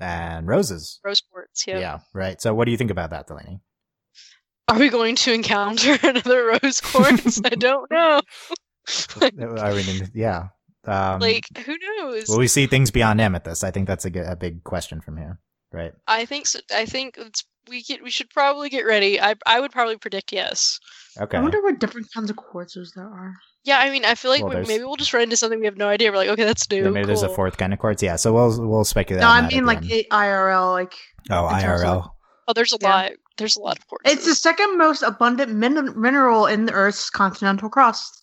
[0.00, 1.00] and roses.
[1.04, 1.66] Rose Quartz.
[1.66, 1.78] Yeah.
[1.78, 2.40] Yeah, right.
[2.40, 3.60] So what do you think about that, Delaney?
[4.68, 7.40] Are we going to encounter another Rose Quartz?
[7.44, 8.20] I don't know.
[9.20, 10.48] I mean, yeah.
[10.84, 12.28] Um, like, who knows?
[12.28, 13.64] will we see things beyond amethyst?
[13.64, 15.40] I think that's a, a big question from here,
[15.72, 15.92] right?
[16.06, 16.60] I think so.
[16.72, 19.20] I think it's, we get, we should probably get ready.
[19.20, 20.78] I I would probably predict yes.
[21.20, 21.38] Okay.
[21.38, 23.34] I wonder what different kinds of quartzes there are.
[23.64, 25.64] Yeah, I mean, I feel like Well, we, maybe we'll just run into something we
[25.66, 26.10] have no idea.
[26.12, 26.84] We're like, okay, that's new.
[26.84, 28.02] Yeah, maybe there's a fourth kind of quartz.
[28.02, 29.22] Yeah, so we'll we'll speculate.
[29.22, 30.72] No, on I that mean like it- IRL.
[30.72, 30.94] Like
[31.30, 32.10] oh in terms of, IRL.
[32.48, 32.88] Oh, there's a Yeah.
[32.88, 33.12] lot.
[33.38, 34.12] There's a lot of quartzes.
[34.12, 38.22] it's the second most abundant min- mineral in the Earth's continental crust.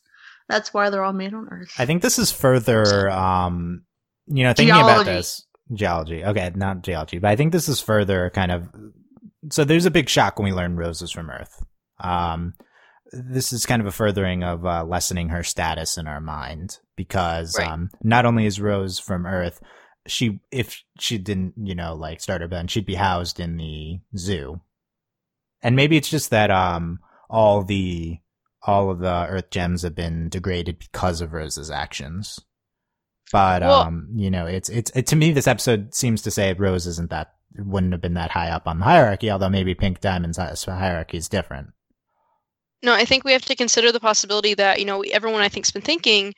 [0.50, 1.72] That's why they're all made on Earth.
[1.78, 3.84] I think this is further, um,
[4.28, 6.24] you know, thinking about this geology.
[6.24, 8.68] Okay, not geology, but I think this is further kind of.
[9.50, 11.64] So there's a big shock when we learn Rose is from Earth.
[12.00, 12.54] Um,
[13.12, 17.58] this is kind of a furthering of uh, lessening her status in our mind because
[17.58, 17.70] Right.
[17.70, 19.62] um, not only is Rose from Earth,
[20.08, 24.00] she if she didn't, you know, like start her band, she'd be housed in the
[24.18, 24.60] zoo.
[25.62, 28.18] And maybe it's just that um all the
[28.66, 32.40] all of the earth gems have been degraded because of Rose's actions.
[33.32, 36.52] But Well- um, you know, it's it's it, to me this episode seems to say
[36.54, 40.00] Rose isn't that wouldn't have been that high up on the hierarchy, although maybe Pink
[40.02, 41.70] Diamond's hierarchy is different.
[42.82, 45.72] No, I think we have to consider the possibility that, you know, everyone I think's
[45.72, 46.34] been thinking,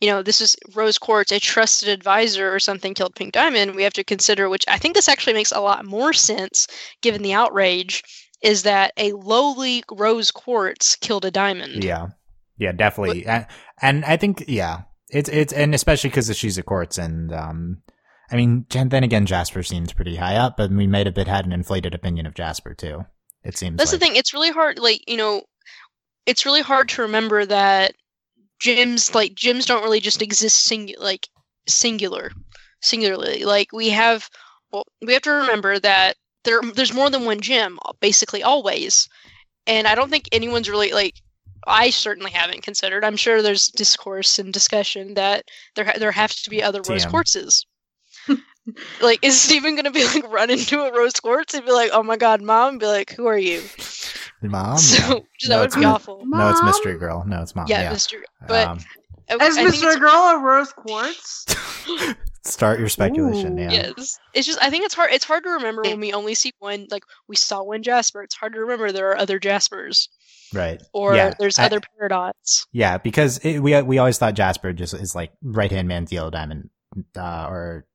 [0.00, 3.74] you know, this is Rose Quartz, a trusted advisor or something killed Pink Diamond.
[3.74, 6.66] We have to consider, which I think this actually makes a lot more sense
[7.02, 8.02] given the outrage,
[8.42, 11.84] is that a lowly Rose Quartz killed a diamond.
[11.84, 12.08] Yeah,
[12.56, 13.46] yeah, definitely, and,
[13.82, 17.82] and I think yeah, it's it's and especially because she's a quartz, and um,
[18.30, 21.46] I mean, then again, Jasper seems pretty high up, but we might have been had
[21.46, 23.04] an inflated opinion of Jasper too.
[23.42, 24.00] It seems That's like.
[24.00, 24.16] the thing.
[24.16, 25.42] It's really hard, like, you know,
[26.26, 27.94] it's really hard to remember that
[28.62, 31.26] gyms, like, gyms don't really just exist sing- like
[31.66, 32.30] singular,
[32.82, 33.44] singularly.
[33.44, 34.28] Like, we have,
[34.70, 39.08] well, we have to remember that there, there's more than one gym, basically always.
[39.66, 41.14] And I don't think anyone's really, like,
[41.66, 43.04] I certainly haven't considered.
[43.04, 45.44] I'm sure there's discourse and discussion that
[45.76, 47.10] there ha- there have to be other rose TM.
[48.68, 49.02] Quartzes.
[49.02, 52.02] like, is Steven gonna be like run into a rose quartz and be like, "Oh
[52.02, 53.62] my god, mom," and be like, "Who are you?"
[54.42, 54.78] Mom.
[54.78, 55.94] so No, that would be not.
[55.96, 56.22] awful.
[56.24, 57.24] no, it's mystery girl.
[57.26, 57.66] No, it's mom.
[57.68, 57.92] Yeah, Yeah.
[57.92, 58.14] Mr.
[58.48, 58.78] But Um,
[59.28, 61.46] I, As I think Girl a Rose Quartz.
[62.44, 63.58] start your speculation.
[63.58, 63.62] Ooh.
[63.62, 63.70] Yeah.
[63.96, 65.12] yes, it's just I think it's hard.
[65.12, 66.86] It's hard to remember when we only see one.
[66.90, 68.22] Like we saw one Jasper.
[68.22, 70.08] It's hard to remember there are other Jaspers
[70.52, 70.82] Right.
[70.92, 72.66] or Yeah, there's I- other Peridots.
[72.72, 76.30] Yeah, because it, we we always thought Jasper just is like right hand man's yellow
[76.30, 76.70] diamond,
[77.16, 77.86] uh, or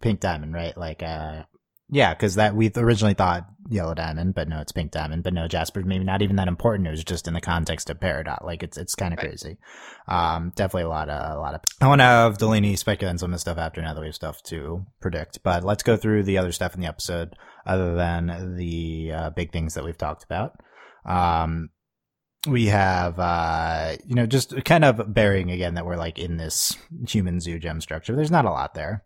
[0.00, 0.76] pink diamond, right?
[0.76, 1.44] Like, uh,
[1.88, 5.22] yeah, because that we originally thought yellow diamond, but no, it's pink diamond.
[5.22, 6.88] But no, Jasper's maybe not even that important.
[6.88, 8.44] It was just in the context of Peridot.
[8.44, 9.28] Like, it's it's kind of Right.
[9.28, 9.56] crazy.
[10.08, 11.60] Um, definitely a lot of a lot of.
[11.80, 14.06] I want to have Delaney speculate on some of this stuff after now that we
[14.06, 15.42] have stuff to predict.
[15.44, 19.52] But let's go through the other stuff in the episode, other than the uh, big
[19.52, 20.56] things that we've talked about.
[21.04, 21.70] Um,
[22.48, 26.76] we have uh you know just kind of bearing again that we're like in this
[27.08, 29.02] human zoo gem structure there's not a lot there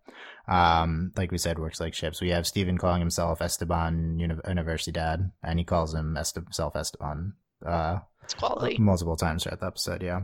[0.48, 5.30] um like we said works like ships we have Steven calling himself Esteban Uni- Universidad
[5.42, 8.76] and he calls himself Esteban uh It's quality.
[8.78, 10.20] multiple times throughout the episode yeah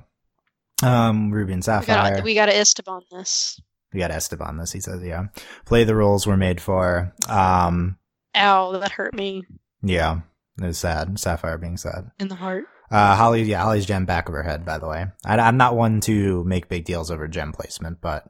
[0.82, 3.60] um Ruby and Sapphire we got to Esteban this.
[3.92, 5.24] we got Esteban this he says yeah
[5.64, 7.98] play the roles we're made for um
[8.38, 9.44] Ow, that hurt me.
[9.82, 10.20] Yeah,
[10.60, 11.18] it was sad.
[11.18, 12.10] Sapphire being sad.
[12.20, 12.64] in the heart.
[12.90, 14.62] Uh, Holly, yeah, Holly's gem back of her head.
[14.66, 18.24] By the way, I, I'm not one to make big deals over gem placement, but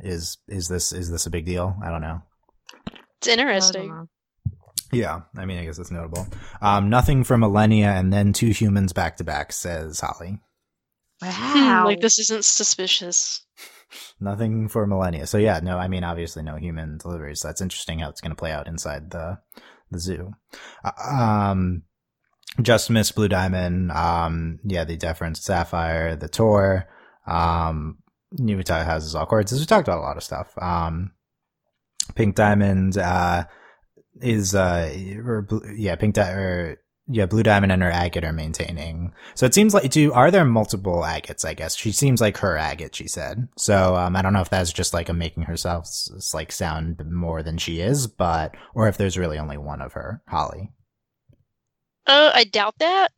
[0.00, 1.76] is is this is this a big deal?
[1.82, 2.22] I don't know.
[3.18, 3.88] It's I interesting.
[3.88, 4.08] know.
[4.92, 6.26] Yeah, I mean, I guess it's notable.
[6.62, 10.38] Um, nothing for millennia, and then two humans back to back, says Holly.
[11.22, 11.84] Hmm, Wow.
[11.86, 13.44] like this isn't suspicious.
[14.20, 15.26] Nothing for millennia.
[15.26, 17.40] So yeah, no, I mean, obviously no human deliveries.
[17.40, 19.38] That's interesting how it's going to play out inside the
[19.90, 20.32] the zoo.
[20.84, 21.82] Uh, Um,
[22.60, 23.92] just miss Blue Diamond.
[23.92, 26.86] Um, yeah, the deference Sapphire, the tour.
[27.26, 27.98] Um,
[28.34, 29.52] Nubita houses all chords.
[29.52, 30.52] We talked about a lot of stuff.
[30.60, 31.12] Um,
[32.14, 33.44] Pink Diamond, uh,
[34.20, 39.12] is, uh, or, yeah, Pink Diamond, or, yeah, Blue Diamond and her agate are maintaining.
[39.34, 41.76] So it seems like, do, are there multiple agates, I guess?
[41.76, 43.46] She seems like her agate, she said.
[43.56, 45.88] So, um, I don't know if that's just like a making herself,
[46.34, 50.22] like, sound more than she is, but, or if there's really only one of her,
[50.28, 50.72] Holly.
[52.06, 53.12] Uh, I doubt that.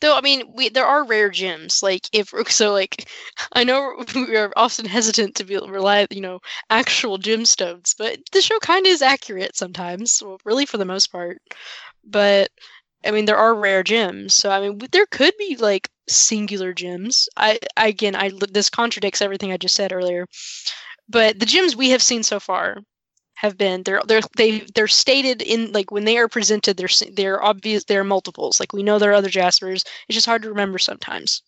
[0.00, 1.82] Though I mean, we there are rare gems.
[1.82, 3.08] Like if so, like
[3.52, 8.42] I know we are often hesitant to be rely, you know, actual gemstones, but the
[8.42, 10.22] show kind of is accurate sometimes.
[10.24, 11.38] Well, really for the most part.
[12.04, 12.50] But
[13.04, 17.28] I mean, there are rare gems, so I mean, there could be like singular gems.
[17.36, 20.26] I, I again, I this contradicts everything I just said earlier.
[21.08, 22.78] But the gems we have seen so far
[23.34, 27.42] have been they're they're they they're stated in like when they are presented they're they're
[27.42, 30.78] obvious they're multiples like we know there are other jaspers it's just hard to remember
[30.78, 31.42] sometimes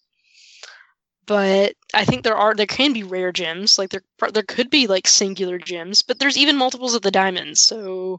[1.27, 4.87] but i think there are there can be rare gems like there there could be
[4.87, 8.19] like singular gems but there's even multiples of the diamonds so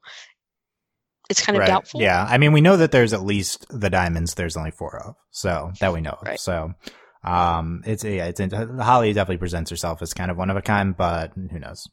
[1.29, 1.67] it's kind of Right.
[1.67, 2.25] doubtful Yeah.
[2.27, 5.15] I mean, we know that there's at least the diamonds there's only four of.
[5.31, 6.17] So that we know.
[6.25, 6.39] Right.
[6.39, 6.73] So,
[7.23, 10.95] um, it's, yeah, it's, Holly definitely presents herself as kind of one of a kind,
[10.95, 11.85] but who knows?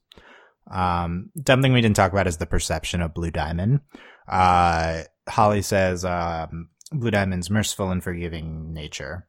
[0.70, 3.80] Um, something we didn't talk about is the perception of Blue Diamond.
[4.28, 9.26] Uh, Holly says, um, Blue Diamond's merciful and forgiving nature,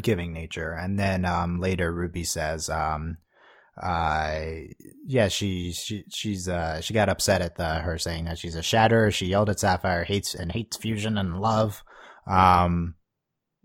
[0.00, 0.72] giving nature.
[0.72, 3.18] And then, um, later Ruby says, um,
[3.80, 4.40] uh
[5.06, 8.62] yeah she she she's uh she got upset at the her saying that she's a
[8.62, 11.82] shatterer she yelled at sapphire hates and hates fusion and love
[12.26, 12.94] um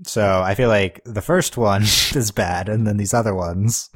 [0.05, 1.81] so i feel like the first one
[2.15, 3.89] is bad and then these other ones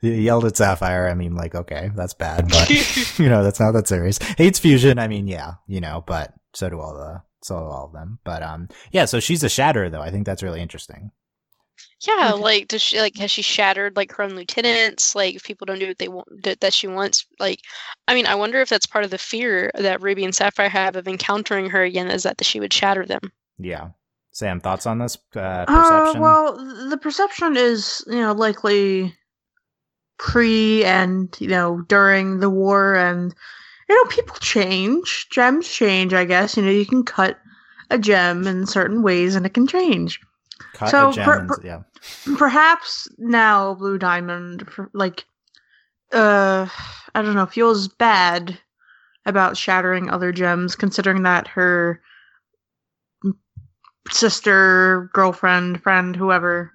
[0.00, 1.08] yelled at sapphire.
[1.08, 2.68] I mean like okay that's bad but
[3.18, 4.18] you know that's not that serious.
[4.18, 4.98] Hates fusion.
[4.98, 8.18] I mean yeah you know but so do all the so do all of them.
[8.24, 10.02] But um yeah so she's a shatterer though.
[10.02, 11.10] I think that's really interesting.
[12.06, 12.42] Yeah Okay.
[12.42, 15.14] like does she like has she shattered like her own lieutenants?
[15.14, 17.60] Like if people don't do what they want that that she wants like
[18.06, 20.96] i mean i wonder if that's part of the fear that ruby and sapphire have
[20.96, 23.20] of encountering her again is that that she would shatter them.
[23.58, 23.88] Yeah.
[24.30, 26.20] Sam thoughts on this uh Uh, perception?
[26.20, 29.14] well, the perception is, you know, likely
[30.18, 33.34] pre and, you know, during the war, and,
[33.88, 35.28] you know, people change.
[35.30, 36.56] Gems change, I guess.
[36.56, 37.38] You know, you can cut
[37.90, 40.20] a gem in certain ways and it can change.
[40.74, 41.82] Cut So, per- yeah
[42.36, 45.24] Perhaps now Blue Diamond, like,
[46.12, 46.68] uh,
[47.14, 48.58] I don't know, feels bad
[49.26, 52.00] about shattering other gems, considering that her
[54.10, 56.72] sister, girlfriend, friend, whoever,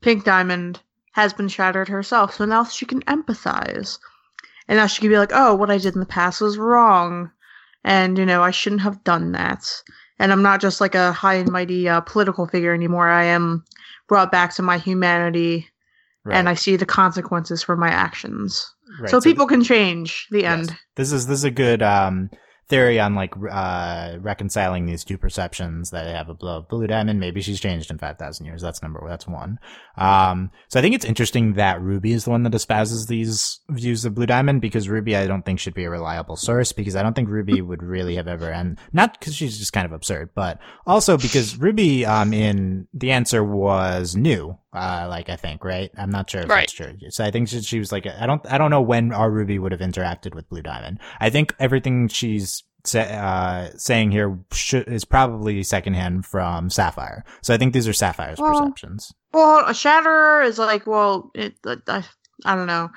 [0.00, 0.80] Pink Diamond,
[1.16, 2.34] has been shattered herself.
[2.34, 3.98] So now she can empathize.
[4.68, 7.30] And now she can be like, oh, what I did in the past was wrong.
[7.84, 9.64] And, you know, I shouldn't have done that.
[10.18, 13.08] And I'm not just like a high and mighty uh, political figure anymore.
[13.08, 13.64] I am
[14.08, 15.66] brought back to my humanity
[16.30, 18.70] and I see the consequences for my actions.
[19.00, 20.58] Right, so th- people can change the yes.
[20.58, 20.76] end.
[20.96, 22.30] This is this is a good um,
[22.68, 27.20] theory on like uh, reconciling these two perceptions that have of Blue, Blue Diamond.
[27.20, 28.62] Maybe she's changed in five thousand years.
[28.62, 29.04] That's number.
[29.08, 29.58] That's one.
[29.96, 34.04] Um, so I think it's interesting that Ruby is the one that espouses these views
[34.04, 37.02] of Blue Diamond because Ruby, I don't think should be a reliable source because I
[37.02, 40.30] don't think Ruby would really have ever and not because she's just kind of absurd,
[40.34, 44.58] but also because Ruby, um, in the answer was new.
[44.76, 45.90] Uh, like I think, right?
[45.96, 46.60] I'm not sure if Right.
[46.60, 46.94] that's true.
[47.10, 49.58] So I think she, she was like, I don't, I don't know when our Ruby
[49.58, 50.98] would have interacted with Blue Diamond.
[51.20, 57.24] I think everything she's sa- uh, saying here should, is probably secondhand from Sapphire.
[57.42, 59.12] So I think these are Sapphire's Well, perceptions.
[59.32, 62.04] Well, a shatterer is like, well, it, I,
[62.44, 62.90] I don't know.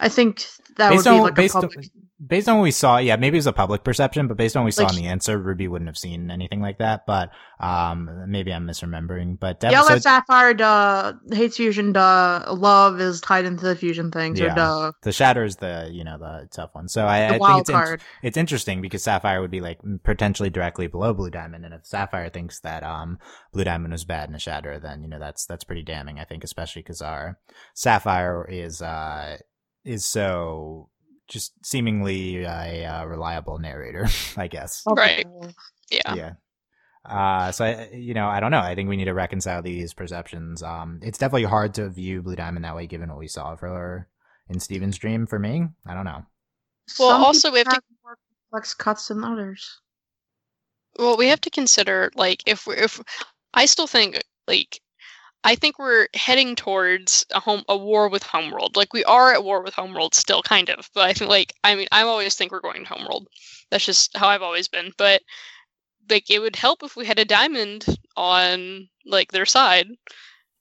[0.00, 0.44] I think
[0.76, 1.86] that Based would be on like a based on, public.
[2.24, 4.62] Based on what we saw, yeah, maybe it was a public perception, but based on
[4.62, 7.04] what we saw Like- in the answer, Ruby wouldn't have seen anything like that.
[7.06, 7.30] But
[7.60, 9.38] um, maybe I'm misremembering.
[9.38, 11.12] But Yell definitely, at Sapphire, duh.
[11.32, 12.44] Hates fusion, duh.
[12.52, 14.52] Love is tied into the fusion things, Yeah.
[14.52, 14.92] or duh.
[15.02, 16.88] the shatter is the you know the tough one.
[16.88, 20.86] So I, I think it's in- it's interesting because Sapphire would be like potentially directly
[20.86, 23.18] below Blue Diamond, and if Sapphire thinks that um
[23.52, 26.18] Blue Diamond was bad in a shatter, then you know that's that's pretty damning.
[26.18, 27.38] I think, especially because our
[27.74, 29.38] Sapphire is uh
[29.84, 30.88] is so
[31.28, 34.06] just seemingly a uh, reliable narrator,
[34.36, 34.82] I guess.
[34.86, 35.26] Right.
[35.90, 36.14] Yeah.
[36.14, 36.32] Yeah.
[37.04, 38.60] Uh, so I, you know, I don't know.
[38.60, 40.62] I think we need to reconcile these perceptions.
[40.62, 43.68] Um, it's definitely hard to view Blue Diamond that way, given what we saw for
[43.68, 44.08] her
[44.48, 45.26] in Steven's dream.
[45.26, 46.24] For me, I don't know.
[46.98, 48.18] Well, Some also we have people to more
[48.50, 49.80] complex cuts than others.
[50.98, 53.00] Well, we have to consider like if we're if
[53.54, 54.80] I still think like
[55.44, 58.76] I think we're heading towards a home a war with Homeworld.
[58.76, 60.88] Like we are at war with Homeworld still, kind of.
[60.94, 63.28] But I think like I mean I always think we're going to Homeworld.
[63.70, 64.92] That's just how I've always been.
[64.96, 65.22] But
[66.10, 69.88] like it would help if we had a diamond on like their side.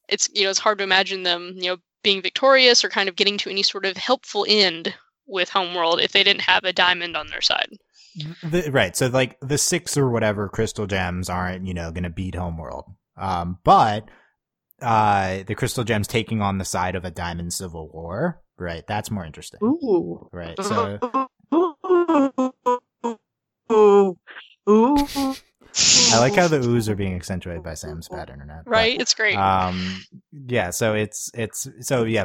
[0.10, 3.16] It's you know it's hard to imagine them you know being victorious or kind of
[3.16, 4.94] getting to any sort of helpful end
[5.28, 7.70] with Homeworld if they didn't have a diamond on their side.
[8.44, 8.96] The, right.
[8.96, 12.86] So like the six or whatever crystal gems aren't, you know, going to beat Homeworld.
[13.18, 14.10] Um, but
[14.82, 18.84] uh, the crystal gems taking on the side of a diamond civil war, right?
[18.88, 19.60] That's more interesting.
[19.64, 20.28] Ooh.
[20.32, 20.62] Right.
[20.62, 21.00] So
[23.72, 24.18] Ooh.
[24.70, 25.36] Ooh.
[26.14, 28.66] I like how the oohs are being accentuated by Sam's bad internet.
[28.66, 29.00] but, Right?
[29.00, 29.36] It's great.
[29.36, 30.72] Um, yeah.
[30.72, 32.24] So it's it's so yeah.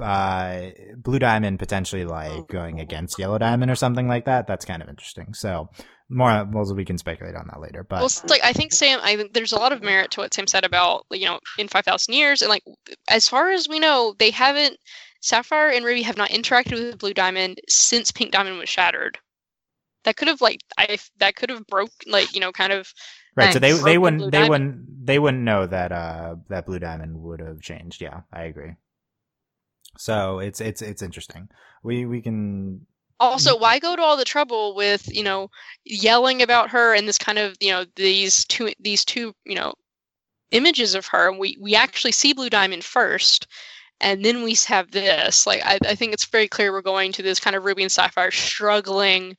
[0.00, 4.48] Uh, Blue Diamond potentially like going against Yellow Diamond or something like that.
[4.48, 5.34] That's kind of interesting.
[5.34, 5.70] So
[6.08, 7.84] more, well, we can speculate on that later.
[7.88, 9.00] But well, like I think Sam.
[9.02, 11.68] I think there's a lot of merit to what Sam said about you know in
[11.68, 12.64] five thousand years, and like
[13.08, 14.78] as far as we know, they haven't.
[15.20, 19.18] Sapphire and Ruby have not interacted with Blue Diamond since Pink Diamond was shattered.
[20.04, 22.92] That could have like I that could have broke like you know kind of
[23.36, 24.50] Right, so they they wouldn't Blue they Diamond.
[24.50, 28.00] wouldn't they wouldn't know that uh that Blue Diamond would have changed.
[28.00, 28.74] Yeah, I agree.
[29.98, 31.48] So it's it's it's interesting.
[31.82, 32.86] We we can
[33.20, 35.50] also why go to all the trouble with you know
[35.84, 39.74] yelling about her and this kind of you know these two these two you know
[40.50, 41.32] images of her?
[41.32, 43.46] We we actually see blue diamond first
[44.00, 45.46] and then we have this.
[45.46, 47.92] Like I, I think it's very clear we're going to this kind of ruby and
[47.92, 49.36] sapphire struggling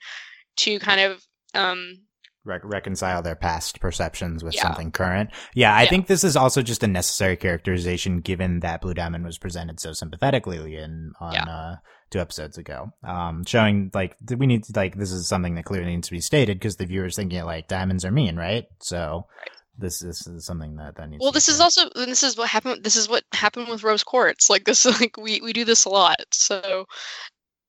[0.58, 1.98] to kind of um
[2.46, 4.62] rec- reconcile their past perceptions with Yeah.
[4.64, 5.32] something current.
[5.54, 5.90] Yeah, I Yeah.
[5.90, 9.92] think this is also just a necessary characterization given that Blue Diamond was presented so
[9.94, 11.44] sympathetically in on Yeah.
[11.50, 11.76] uh
[12.12, 12.92] two episodes ago.
[13.04, 16.22] Um showing like we need to like this is something that clearly needs to be
[16.22, 18.66] stated because the viewer's thinking like diamonds are mean, right?
[18.82, 19.26] So
[19.78, 22.38] this, this is something that that needs well to be this is also this is
[22.38, 25.66] what happened this is what happened with rose quartz like this like we we do
[25.66, 26.86] this a lot so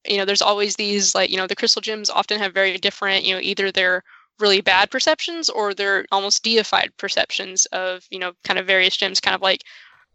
[0.07, 3.25] you know there's always these like you know the crystal gems often have very different
[3.25, 4.03] you know either they're
[4.39, 9.21] really bad perceptions or they're almost deified perceptions of you know kind of various gems
[9.21, 9.63] kind of like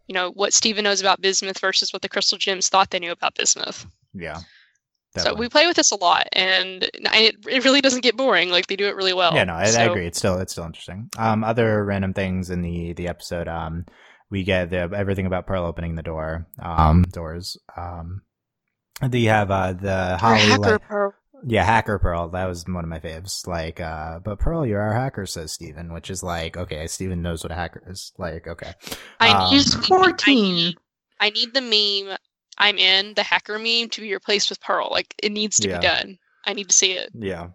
[0.06, 3.12] you know what Steven knows about bismuth versus what the crystal gems thought they knew
[3.12, 4.40] about bismuth yeah.
[5.16, 8.66] so we play with this a lot and it, it really doesn't get boring like
[8.66, 10.06] they do it really well Yeah, no, I, I agree.
[10.06, 11.08] It's still it's still interesting.
[11.18, 13.48] Um, other random things in the the episode.
[13.48, 13.84] Um,
[14.30, 16.46] we get the everything about Pearl opening the door.
[16.58, 17.56] Um, doors.
[17.76, 18.22] Um,
[19.08, 20.40] do you have uh the Or Holly.
[20.40, 21.14] hacker like- pearl.
[21.46, 22.28] Yeah, hacker Pearl.
[22.28, 23.46] That was one of my faves.
[23.46, 27.42] Like, uh, but Pearl, you're our hacker, says Steven, which is like, okay, Steven knows
[27.44, 28.12] what a hacker is.
[28.18, 28.72] Like, okay.
[29.20, 30.74] I Um, need She's I 14.
[31.20, 32.16] I need the meme
[32.58, 34.88] I'm in, the hacker meme, to be replaced with Pearl.
[34.90, 35.78] Like it needs to Yeah.
[35.78, 36.18] be done.
[36.46, 37.10] I need to see it.
[37.14, 37.48] Yeah.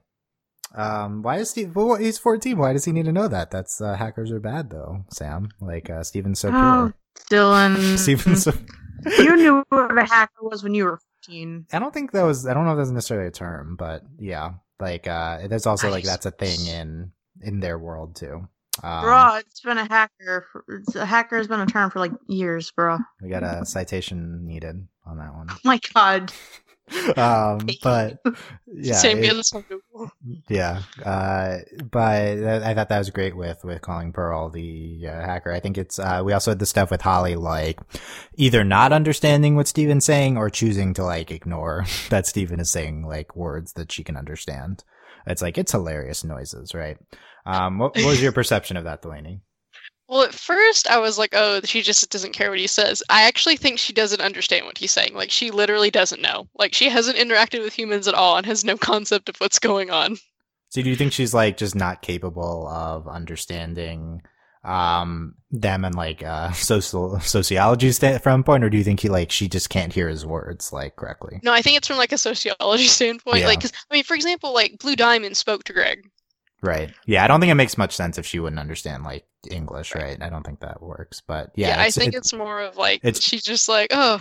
[0.76, 1.76] Um, why is Steve?
[1.76, 2.58] Well, he's 14.
[2.58, 3.52] Why does he need to know that?
[3.52, 5.06] That's uh, hackers are bad, though.
[5.12, 6.91] Sam, like uh, Steven's so Oh,
[7.30, 7.41] pure.
[7.41, 7.97] Dylan.
[8.04, 8.54] Steven's so
[9.19, 11.67] you knew what a hacker was when you were 14.
[11.71, 12.47] I don't think that was.
[12.47, 16.03] I don't know if that's necessarily a term, but yeah, like uh, there's also like
[16.03, 17.11] that's a thing in
[17.41, 18.47] in their world too.
[18.83, 20.45] Um, Bruh, it's been a hacker.
[20.51, 22.99] For, it's, a hacker has been a term for like years, bro.
[23.21, 25.47] we got a citation needed on that one.
[25.51, 26.31] Oh my god.
[27.17, 28.19] Um, but
[28.65, 29.34] yeah, Same it- here.
[29.34, 29.65] This one.
[30.50, 30.82] yeah.
[31.04, 31.58] Uh,
[31.91, 35.52] but I thought that was great with with calling Pearl the uh, hacker.
[35.52, 36.00] I think it's.
[36.00, 37.80] Uh, we also had the stuff with Holly, like
[38.36, 43.06] either not understanding what Steven's saying or choosing to like ignore that Steven is saying
[43.06, 44.84] like words that she can understand.
[45.26, 46.97] It's like it's hilarious noises, right?
[47.45, 49.41] Um, what, what was your perception of that, Delaney?
[50.10, 53.24] Well, at first I was like, "Oh, she just doesn't care what he says." I
[53.24, 55.13] actually think she doesn't understand what he's saying.
[55.15, 56.48] Like she literally doesn't know.
[56.56, 59.89] Like she hasn't interacted with humans at all and has no concept of what's going
[59.91, 60.17] on.
[60.70, 64.22] So do you think she's like just not capable of understanding
[64.63, 69.08] um them and like uh social sociology sta- from point or do you think he
[69.08, 72.12] like she just can't hear his words like correctly No, I think it's from like
[72.12, 73.39] a sociology standpoint.
[73.41, 73.47] Yeah.
[73.47, 76.10] Like, 'cause, I mean, for example, like Blue Diamond spoke to Greg.
[76.64, 79.93] right yeah i don't think it makes much sense if she wouldn't understand like english
[79.95, 82.78] right i don't think that works but yeah, Yeah, I think it- it's more of
[82.78, 84.20] like it's- she's just like, "Oh,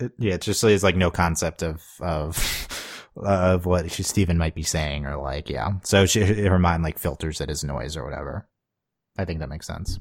[0.00, 2.68] it- yeah, it just is like no concept of of
[3.16, 5.68] of what she, Steven might be saying, or like yeah.
[5.84, 8.48] So she her mind like filters it as noise or whatever.
[9.16, 9.98] I think that makes sense.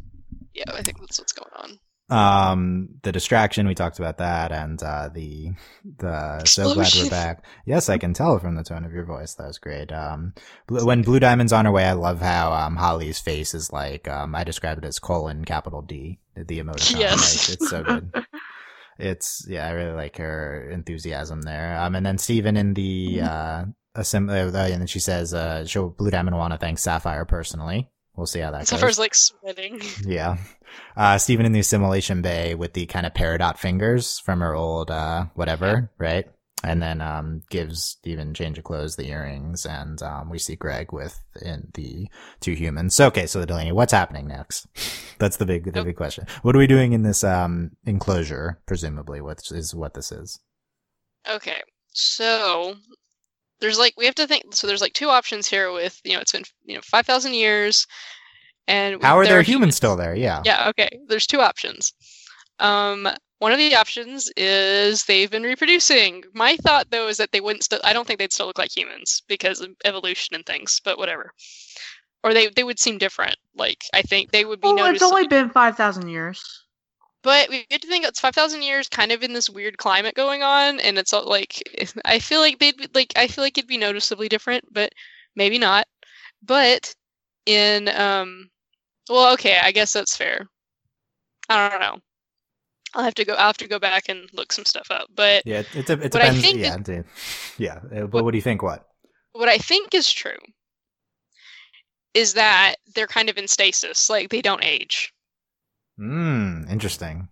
[0.54, 1.80] yeah." I think that's what's going on.
[2.14, 5.54] Um, the distraction we talked about that, and uh, the
[5.98, 7.44] the so glad we're back.
[7.66, 9.34] Yes, I can tell from the tone of your voice.
[9.34, 9.92] That was great.
[9.92, 10.34] Um,
[10.68, 14.36] when Blue Diamond's on her way, I love how um Holly's face is like um
[14.36, 17.00] I described it as colon capital D the emoticon.
[17.00, 17.50] Yes.
[17.50, 18.14] Like, it's so good.
[19.00, 21.78] It's yeah, I really like her enthusiasm there.
[21.80, 23.66] Um, and then Steven in the uh,
[23.98, 27.90] assim- uh, and then she says, uh, she'll Blue Diamond want to thank Sapphire personally.
[28.16, 29.00] We'll see how that Sapphire's goes.
[29.00, 29.82] like sweating.
[30.06, 30.38] Yeah.
[30.96, 34.90] Uh, Steven in the assimilation bay with the kind of peridot fingers from her old,
[34.92, 36.26] uh, whatever, right?
[36.64, 40.94] And then, um, gives Steven change of clothes, the earrings, and, um, we see Greg
[40.94, 42.08] with in the
[42.40, 42.96] two humans.
[42.96, 44.68] So, okay, so Delaney, what's happening next?
[45.20, 45.84] That's the big, the Oh.
[45.84, 46.26] big question.
[46.42, 50.40] What are we doing in this, um, enclosure, presumably, which is what this is?
[51.30, 51.62] Okay,
[51.92, 52.76] so
[53.64, 54.54] there's like we have to think.
[54.54, 55.72] So there's like two options here.
[55.72, 57.88] With you know, it's been you know five thousand years,
[58.68, 60.16] and How are there there humans still there?
[60.16, 60.42] Yeah.
[60.46, 60.70] Yeah.
[60.70, 61.00] Okay.
[61.08, 61.94] There's two options.
[62.60, 63.08] Um,
[63.40, 66.24] one of the options is they've been reproducing.
[66.34, 67.64] My thought though is that they wouldn't.
[67.64, 70.82] Still, I don't think they'd still look like humans because of evolution and things.
[70.84, 71.32] But whatever.
[72.24, 73.38] Or they they would seem different.
[73.56, 76.63] Like I think they would be Well, it's only been five thousand years.
[77.24, 80.44] But we have to think it's 5,000 years kind of in this weird climate going
[80.44, 80.80] on.
[80.82, 81.62] And it's all like,
[82.06, 84.94] I feel like they'd be like, I feel like it'd be noticeably different, but
[85.36, 85.88] maybe not.
[86.44, 86.94] But
[87.46, 88.50] in, um,
[89.10, 90.48] well, okay, I guess that's fair.
[91.50, 92.00] I don't know.
[92.94, 95.08] I'll have to go, I'll have to go back and look some stuff up.
[95.16, 96.44] But Yeah, it, it, it What depends.
[96.48, 97.02] yeah,
[97.58, 97.80] yeah.
[98.04, 98.62] Uh, But what do you think?
[98.62, 98.88] What?
[99.34, 100.38] what I think is true
[102.14, 105.12] is that they're kind of in stasis, like they don't age.
[105.98, 106.64] Hmm.
[106.70, 107.28] Interesting.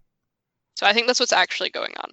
[0.76, 2.12] So I think that's what's actually going on.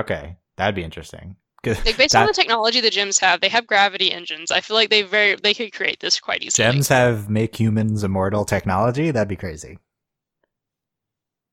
[0.00, 1.36] Okay, that'd be interesting.
[1.64, 4.52] Like based on the technology the gems have, they have gravity engines.
[4.52, 6.64] I feel like they very they could create this quite easily.
[6.70, 9.10] gems have make humans immortal technology.
[9.10, 9.78] That'd be crazy.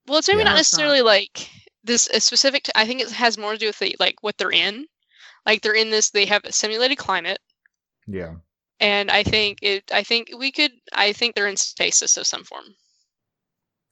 [0.08, 0.44] Well, it's maybe Yeah.
[0.46, 0.78] not No, it's not.
[0.84, 1.50] necessarily like
[1.84, 2.64] this a specific.
[2.64, 4.86] T- I think it has more to do with the, like what they're in.
[5.46, 6.12] Like they're in this.
[6.12, 7.40] They have a simulated climate,
[8.08, 8.36] Yeah.
[8.80, 9.92] and I think it.
[9.92, 10.72] I think we could.
[10.94, 12.66] I think they're in stasis of some form.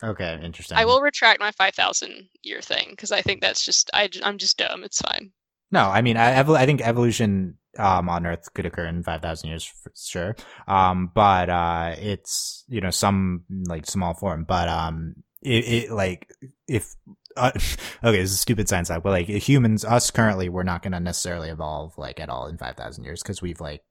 [0.03, 0.39] Okay.
[0.43, 0.77] Interesting.
[0.77, 3.89] I will retract my five thousand year thing because I think that's just.
[3.93, 4.83] I, I'm just dumb.
[4.83, 5.31] It's fine.
[5.71, 9.49] No, I mean, I, I think evolution um, on Earth could occur in five thousand
[9.49, 10.35] years for sure.
[10.67, 14.45] Um, but uh, it's you know some like small form.
[14.47, 16.31] But um, it, it like
[16.67, 16.95] if
[17.37, 17.51] uh,
[18.03, 20.99] okay, this is stupid science talk, but like humans, us currently, we're not going to
[20.99, 23.81] necessarily evolve like at all in five thousand years because we've like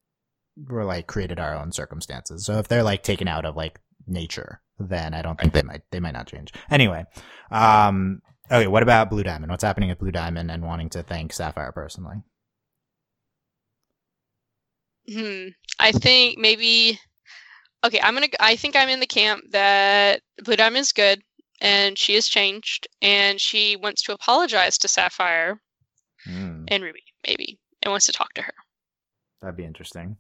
[0.69, 2.45] we're like created our own circumstances.
[2.45, 5.83] So if they're like taken out of like nature, then I don't think they might
[5.91, 6.53] they might not change.
[6.71, 7.05] Anyway,
[7.51, 8.21] um,
[8.51, 9.51] okay, what about Blue Diamond?
[9.51, 12.17] What's happening at Blue Diamond and wanting to thank Sapphire personally?
[15.13, 15.49] Hmm.
[15.79, 16.99] I think maybe.
[17.85, 18.29] Okay, I'm gonna.
[18.39, 21.23] I think I'm in the camp that Blue Diamond is good,
[21.61, 25.61] and she has changed, and she wants to apologize to Sapphire
[26.25, 28.53] Hmm, and Ruby, maybe, and wants to talk to her.
[29.41, 30.19] that'd be interesting.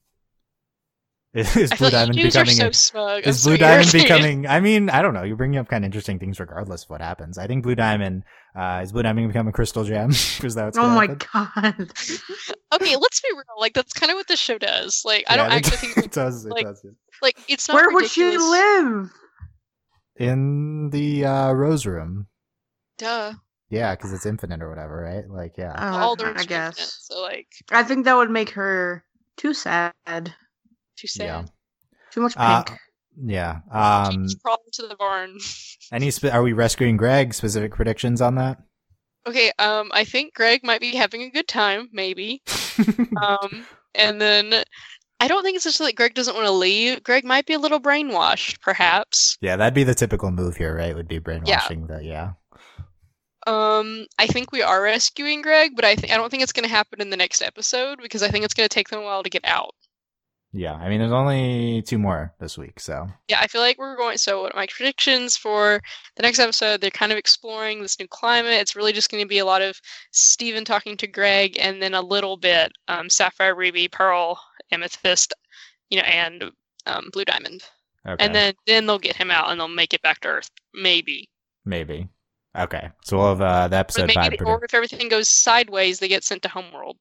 [1.34, 3.22] Is Blue Diamond you dudes are becoming so a, smug.
[3.22, 4.46] I'm is so Blue Diamond becoming?
[4.48, 5.22] I mean, I don't know.
[5.22, 7.38] You're bringing up kind of interesting things, regardless of what happens.
[7.38, 8.24] I think Blue Diamond
[8.56, 10.10] uh, is Blue Diamond become a crystal gem.
[10.42, 11.18] is that what's oh my happen?
[11.32, 11.74] god.
[12.74, 13.44] okay, let's be real.
[13.58, 15.02] Like that's kind of what this show does.
[15.04, 16.44] Like I don't it- actually think it does.
[16.44, 16.84] It like- does.
[17.22, 17.76] like it's not.
[17.76, 19.12] Where would she live?
[20.16, 22.26] In the uh, Rose Room.
[22.98, 23.34] Duh.
[23.70, 25.30] Yeah, because it's infinite or whatever, right?
[25.30, 25.72] Like, yeah.
[25.74, 26.98] Uh, All the I rooms are infinite, guess.
[27.02, 29.04] So like I think that would make her
[29.36, 30.34] too sad.
[31.00, 31.24] Too sad.
[31.24, 31.44] Yeah.
[32.12, 32.78] Too much Uh, pink.
[33.24, 33.60] Yeah.
[33.70, 34.26] Um.
[34.42, 35.38] Problem to the barn.
[35.92, 36.10] Any?
[36.10, 37.34] Spe- are we rescuing Greg?
[37.34, 38.58] Specific predictions on that?
[39.26, 42.42] Okay, um, I think Greg might be having a good time, maybe.
[43.20, 44.62] Um, and then
[45.20, 47.02] I don't think it's just that Greg doesn't want to leave.
[47.02, 49.36] Greg might be a little brainwashed, perhaps.
[49.42, 50.94] yeah, that'd be the typical move here, right?
[50.94, 51.86] Would be brainwashing.
[51.88, 52.30] The yeah.
[53.46, 56.64] Um, I think we are rescuing Greg, but I think I don't think it's going
[56.68, 59.04] to happen in the next episode because I think it's going to take them a
[59.04, 59.74] while to get out.
[60.52, 60.74] Yeah.
[60.74, 64.18] I mean, there's only two more this week, so Yeah, I feel like we're going.
[64.18, 65.80] So, what my predictions for
[66.16, 66.80] the next episode?
[66.80, 68.52] They're kind of exploring this new climate.
[68.54, 69.80] It's really just going to be a lot of
[70.10, 74.40] Steven talking to Greg, and then a little bit um, Sapphire, Ruby, Pearl,
[74.72, 75.32] Amethyst,
[75.88, 76.50] you know, and
[76.86, 77.62] um, Blue Diamond.
[78.08, 78.24] okay.
[78.24, 81.28] And then then they'll get him out, and they'll make it back to Earth, maybe.
[81.64, 82.08] maybe.
[82.58, 82.88] Okay.
[83.04, 84.24] So we'll have uh, the episode maybe, five.
[84.32, 86.96] they- predict- or if everything goes sideways, they get sent to Homeworld.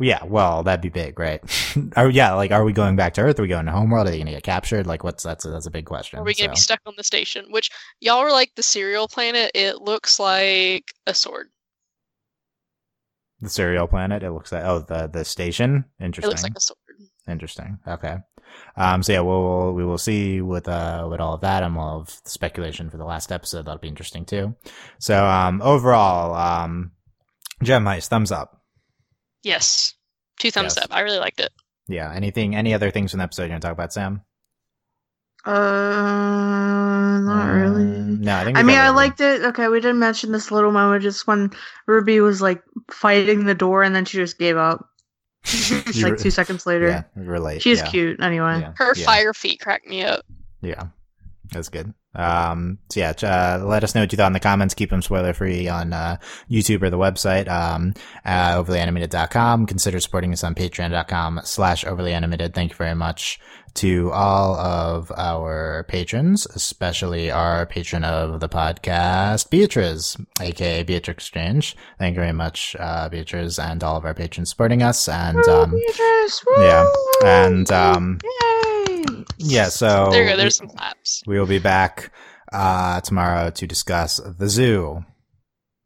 [0.00, 1.40] Yeah, well, that'd be big, right?
[1.96, 3.38] are yeah, like, are we going back to Earth?
[3.38, 4.06] Are we going to Homeworld?
[4.06, 4.86] Are they going to get captured?
[4.86, 6.18] Like, what's that's a, that's a big question.
[6.18, 7.46] Are we gonna be stuck on the station?
[7.50, 7.70] Which
[8.00, 9.52] y'all were like the cereal planet.
[9.54, 11.48] It looks like a sword.
[13.40, 14.22] the cereal planet?
[14.22, 15.84] It looks like oh the the station.
[16.00, 16.28] Interesting.
[16.28, 16.78] It looks like a sword.
[17.28, 17.78] Interesting.
[17.86, 18.16] Okay.
[18.76, 22.00] Um, so yeah, we'll we will see with uh with all of that and all
[22.00, 23.66] of the speculation for the last episode.
[23.66, 24.56] That'll be interesting too.
[24.98, 26.92] So um, overall, um,
[27.62, 28.61] Gem Heist, thumbs up.
[29.42, 29.94] Yes,
[30.38, 30.84] two thumbs Yes.
[30.84, 30.94] up.
[30.94, 31.50] I really liked it.
[31.88, 32.12] Yeah.
[32.12, 32.54] Anything?
[32.54, 34.22] Any other things from the episode you want to talk about, Sam?
[35.44, 37.82] Uh, not really.
[37.82, 38.56] Um, No, I think.
[38.58, 39.42] I mean, I liked it.
[39.42, 41.50] Okay, we didn't mention this little moment just when
[41.86, 44.86] Ruby was like fighting the door and then she just gave up.
[45.44, 46.88] Just, like two seconds later.
[46.88, 47.62] Yeah, relate.
[47.62, 47.88] She's yeah.
[47.88, 48.60] cute anyway.
[48.60, 48.72] Yeah.
[48.76, 49.04] Her yeah.
[49.04, 50.24] fire feet cracked me up.
[50.60, 50.86] Yeah,
[51.50, 51.92] that's good.
[52.14, 54.74] Um, so yeah, uh, let us know what you thought in the comments.
[54.74, 56.18] Keep them spoiler free on uh,
[56.50, 57.94] YouTube or the website, um,
[58.24, 59.66] uh, overlyanimated.com.
[59.66, 62.54] Consider supporting us on patreon.com slash overlyanimated.
[62.54, 63.40] Thank you very much
[63.74, 71.76] to all of our patrons, especially our patron of the podcast, Beatrice, aka Beatrix Exchange.
[71.98, 75.08] Thank you very much, uh, Beatrice, and all of our patrons supporting us.
[75.08, 76.86] And, um, Beatrice, yeah,
[77.24, 78.71] and, um, Yay!
[79.38, 80.08] Yeah, so.
[80.10, 80.36] There you go.
[80.36, 81.22] There's some claps.
[81.26, 82.12] We will be back
[82.52, 85.04] uh, tomorrow to discuss the zoo,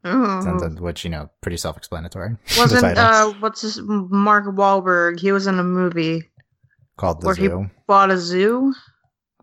[0.05, 0.41] Ooh.
[0.41, 2.35] something which you know pretty self-explanatory.
[2.57, 5.19] Wasn't uh what's his Mark Wahlberg?
[5.19, 6.23] He was in a movie
[6.97, 7.49] called the where he
[7.87, 8.73] bought a zoo.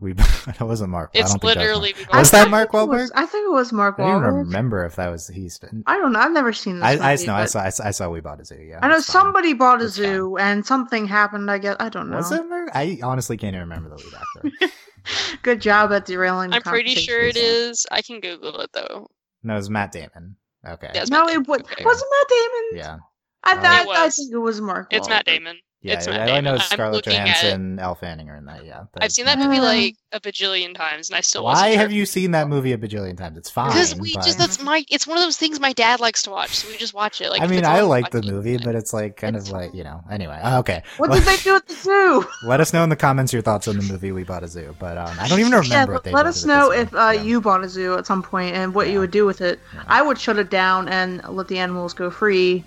[0.00, 1.10] We that wasn't Mark.
[1.14, 1.94] I It's don't think that was literally.
[2.12, 3.10] Was that Mark it was- Wahlberg?
[3.14, 4.10] I think it was Mark Mark.
[4.22, 5.60] I don't remember if that was he's.
[5.86, 6.18] I don't know.
[6.18, 6.84] I've never seen this.
[6.84, 7.34] I, I movie, know.
[7.34, 7.60] I saw.
[7.60, 7.84] I saw.
[7.86, 8.08] I saw.
[8.10, 8.56] We bought a zoo.
[8.56, 8.80] Yeah.
[8.82, 9.22] I know that's fine.
[9.22, 10.06] somebody bought a That's fine.
[10.06, 11.48] zoo and something happened.
[11.50, 12.16] I guess I don't know.
[12.16, 12.70] Was it Mark?
[12.74, 14.14] I honestly can't even remember the lead
[14.60, 14.72] actor.
[15.42, 16.52] Good job at derailing.
[16.52, 17.86] I'm pretty sure it is.
[17.90, 19.06] I can Google it though.
[19.42, 20.36] no, it was Matt Damon.
[20.66, 20.90] Okay.
[20.94, 21.84] Yeah, it's No, Matt it was, okay.
[21.84, 22.70] wasn't Matt Damon.
[22.74, 22.96] Yeah.
[23.44, 24.88] I Uh, thought It I think it was Mark.
[24.90, 25.58] It's Matt Damon.
[25.84, 25.94] Yeah.
[25.94, 26.52] It's I Matt know Damon.
[26.54, 27.30] I'm Scarlett looking at it.
[27.30, 28.64] Johansson, Elle Fanning are in that.
[28.64, 28.84] Yeah.
[29.00, 31.98] I've seen that movie like a bajillion times, and I still Why wasn't have sure.
[31.98, 33.36] you seen that movie a bajillion times?
[33.36, 33.68] It's fine.
[33.68, 34.82] Because we but- just that's my.
[34.90, 37.28] It's one of those things my dad likes to watch, so we just watch it.
[37.28, 39.84] Like I mean, I like the movie, but it's like kind It's of like you
[39.84, 40.00] know.
[40.10, 40.82] Anyway, uh, okay.
[40.96, 42.26] What did they do at the zoo?
[42.46, 44.74] Let us know in the comments your thoughts on the movie We Bought a Zoo.
[44.78, 47.22] But um, I don't even remember yeah, what they let us know if uh, Yeah.
[47.22, 48.94] you bought a zoo at some point and what Yeah.
[48.94, 49.60] you would do with it.
[49.74, 49.82] Yeah.
[49.86, 52.64] I would shut it down and let the animals go free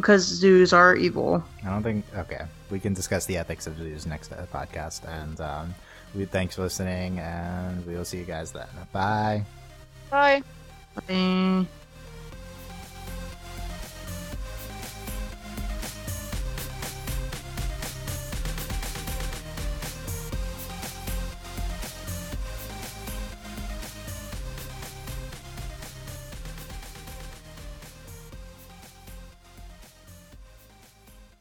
[0.00, 1.44] because zoos are evil.
[1.64, 2.04] I don't think.
[2.16, 5.06] Okay, we can discuss the ethics of zoos next uh, podcast.
[5.08, 5.74] And um,
[6.14, 8.68] we thanks for listening, and we will see you guys then.
[8.92, 9.44] Bye.
[10.10, 10.42] Bye.
[11.06, 11.66] Bye.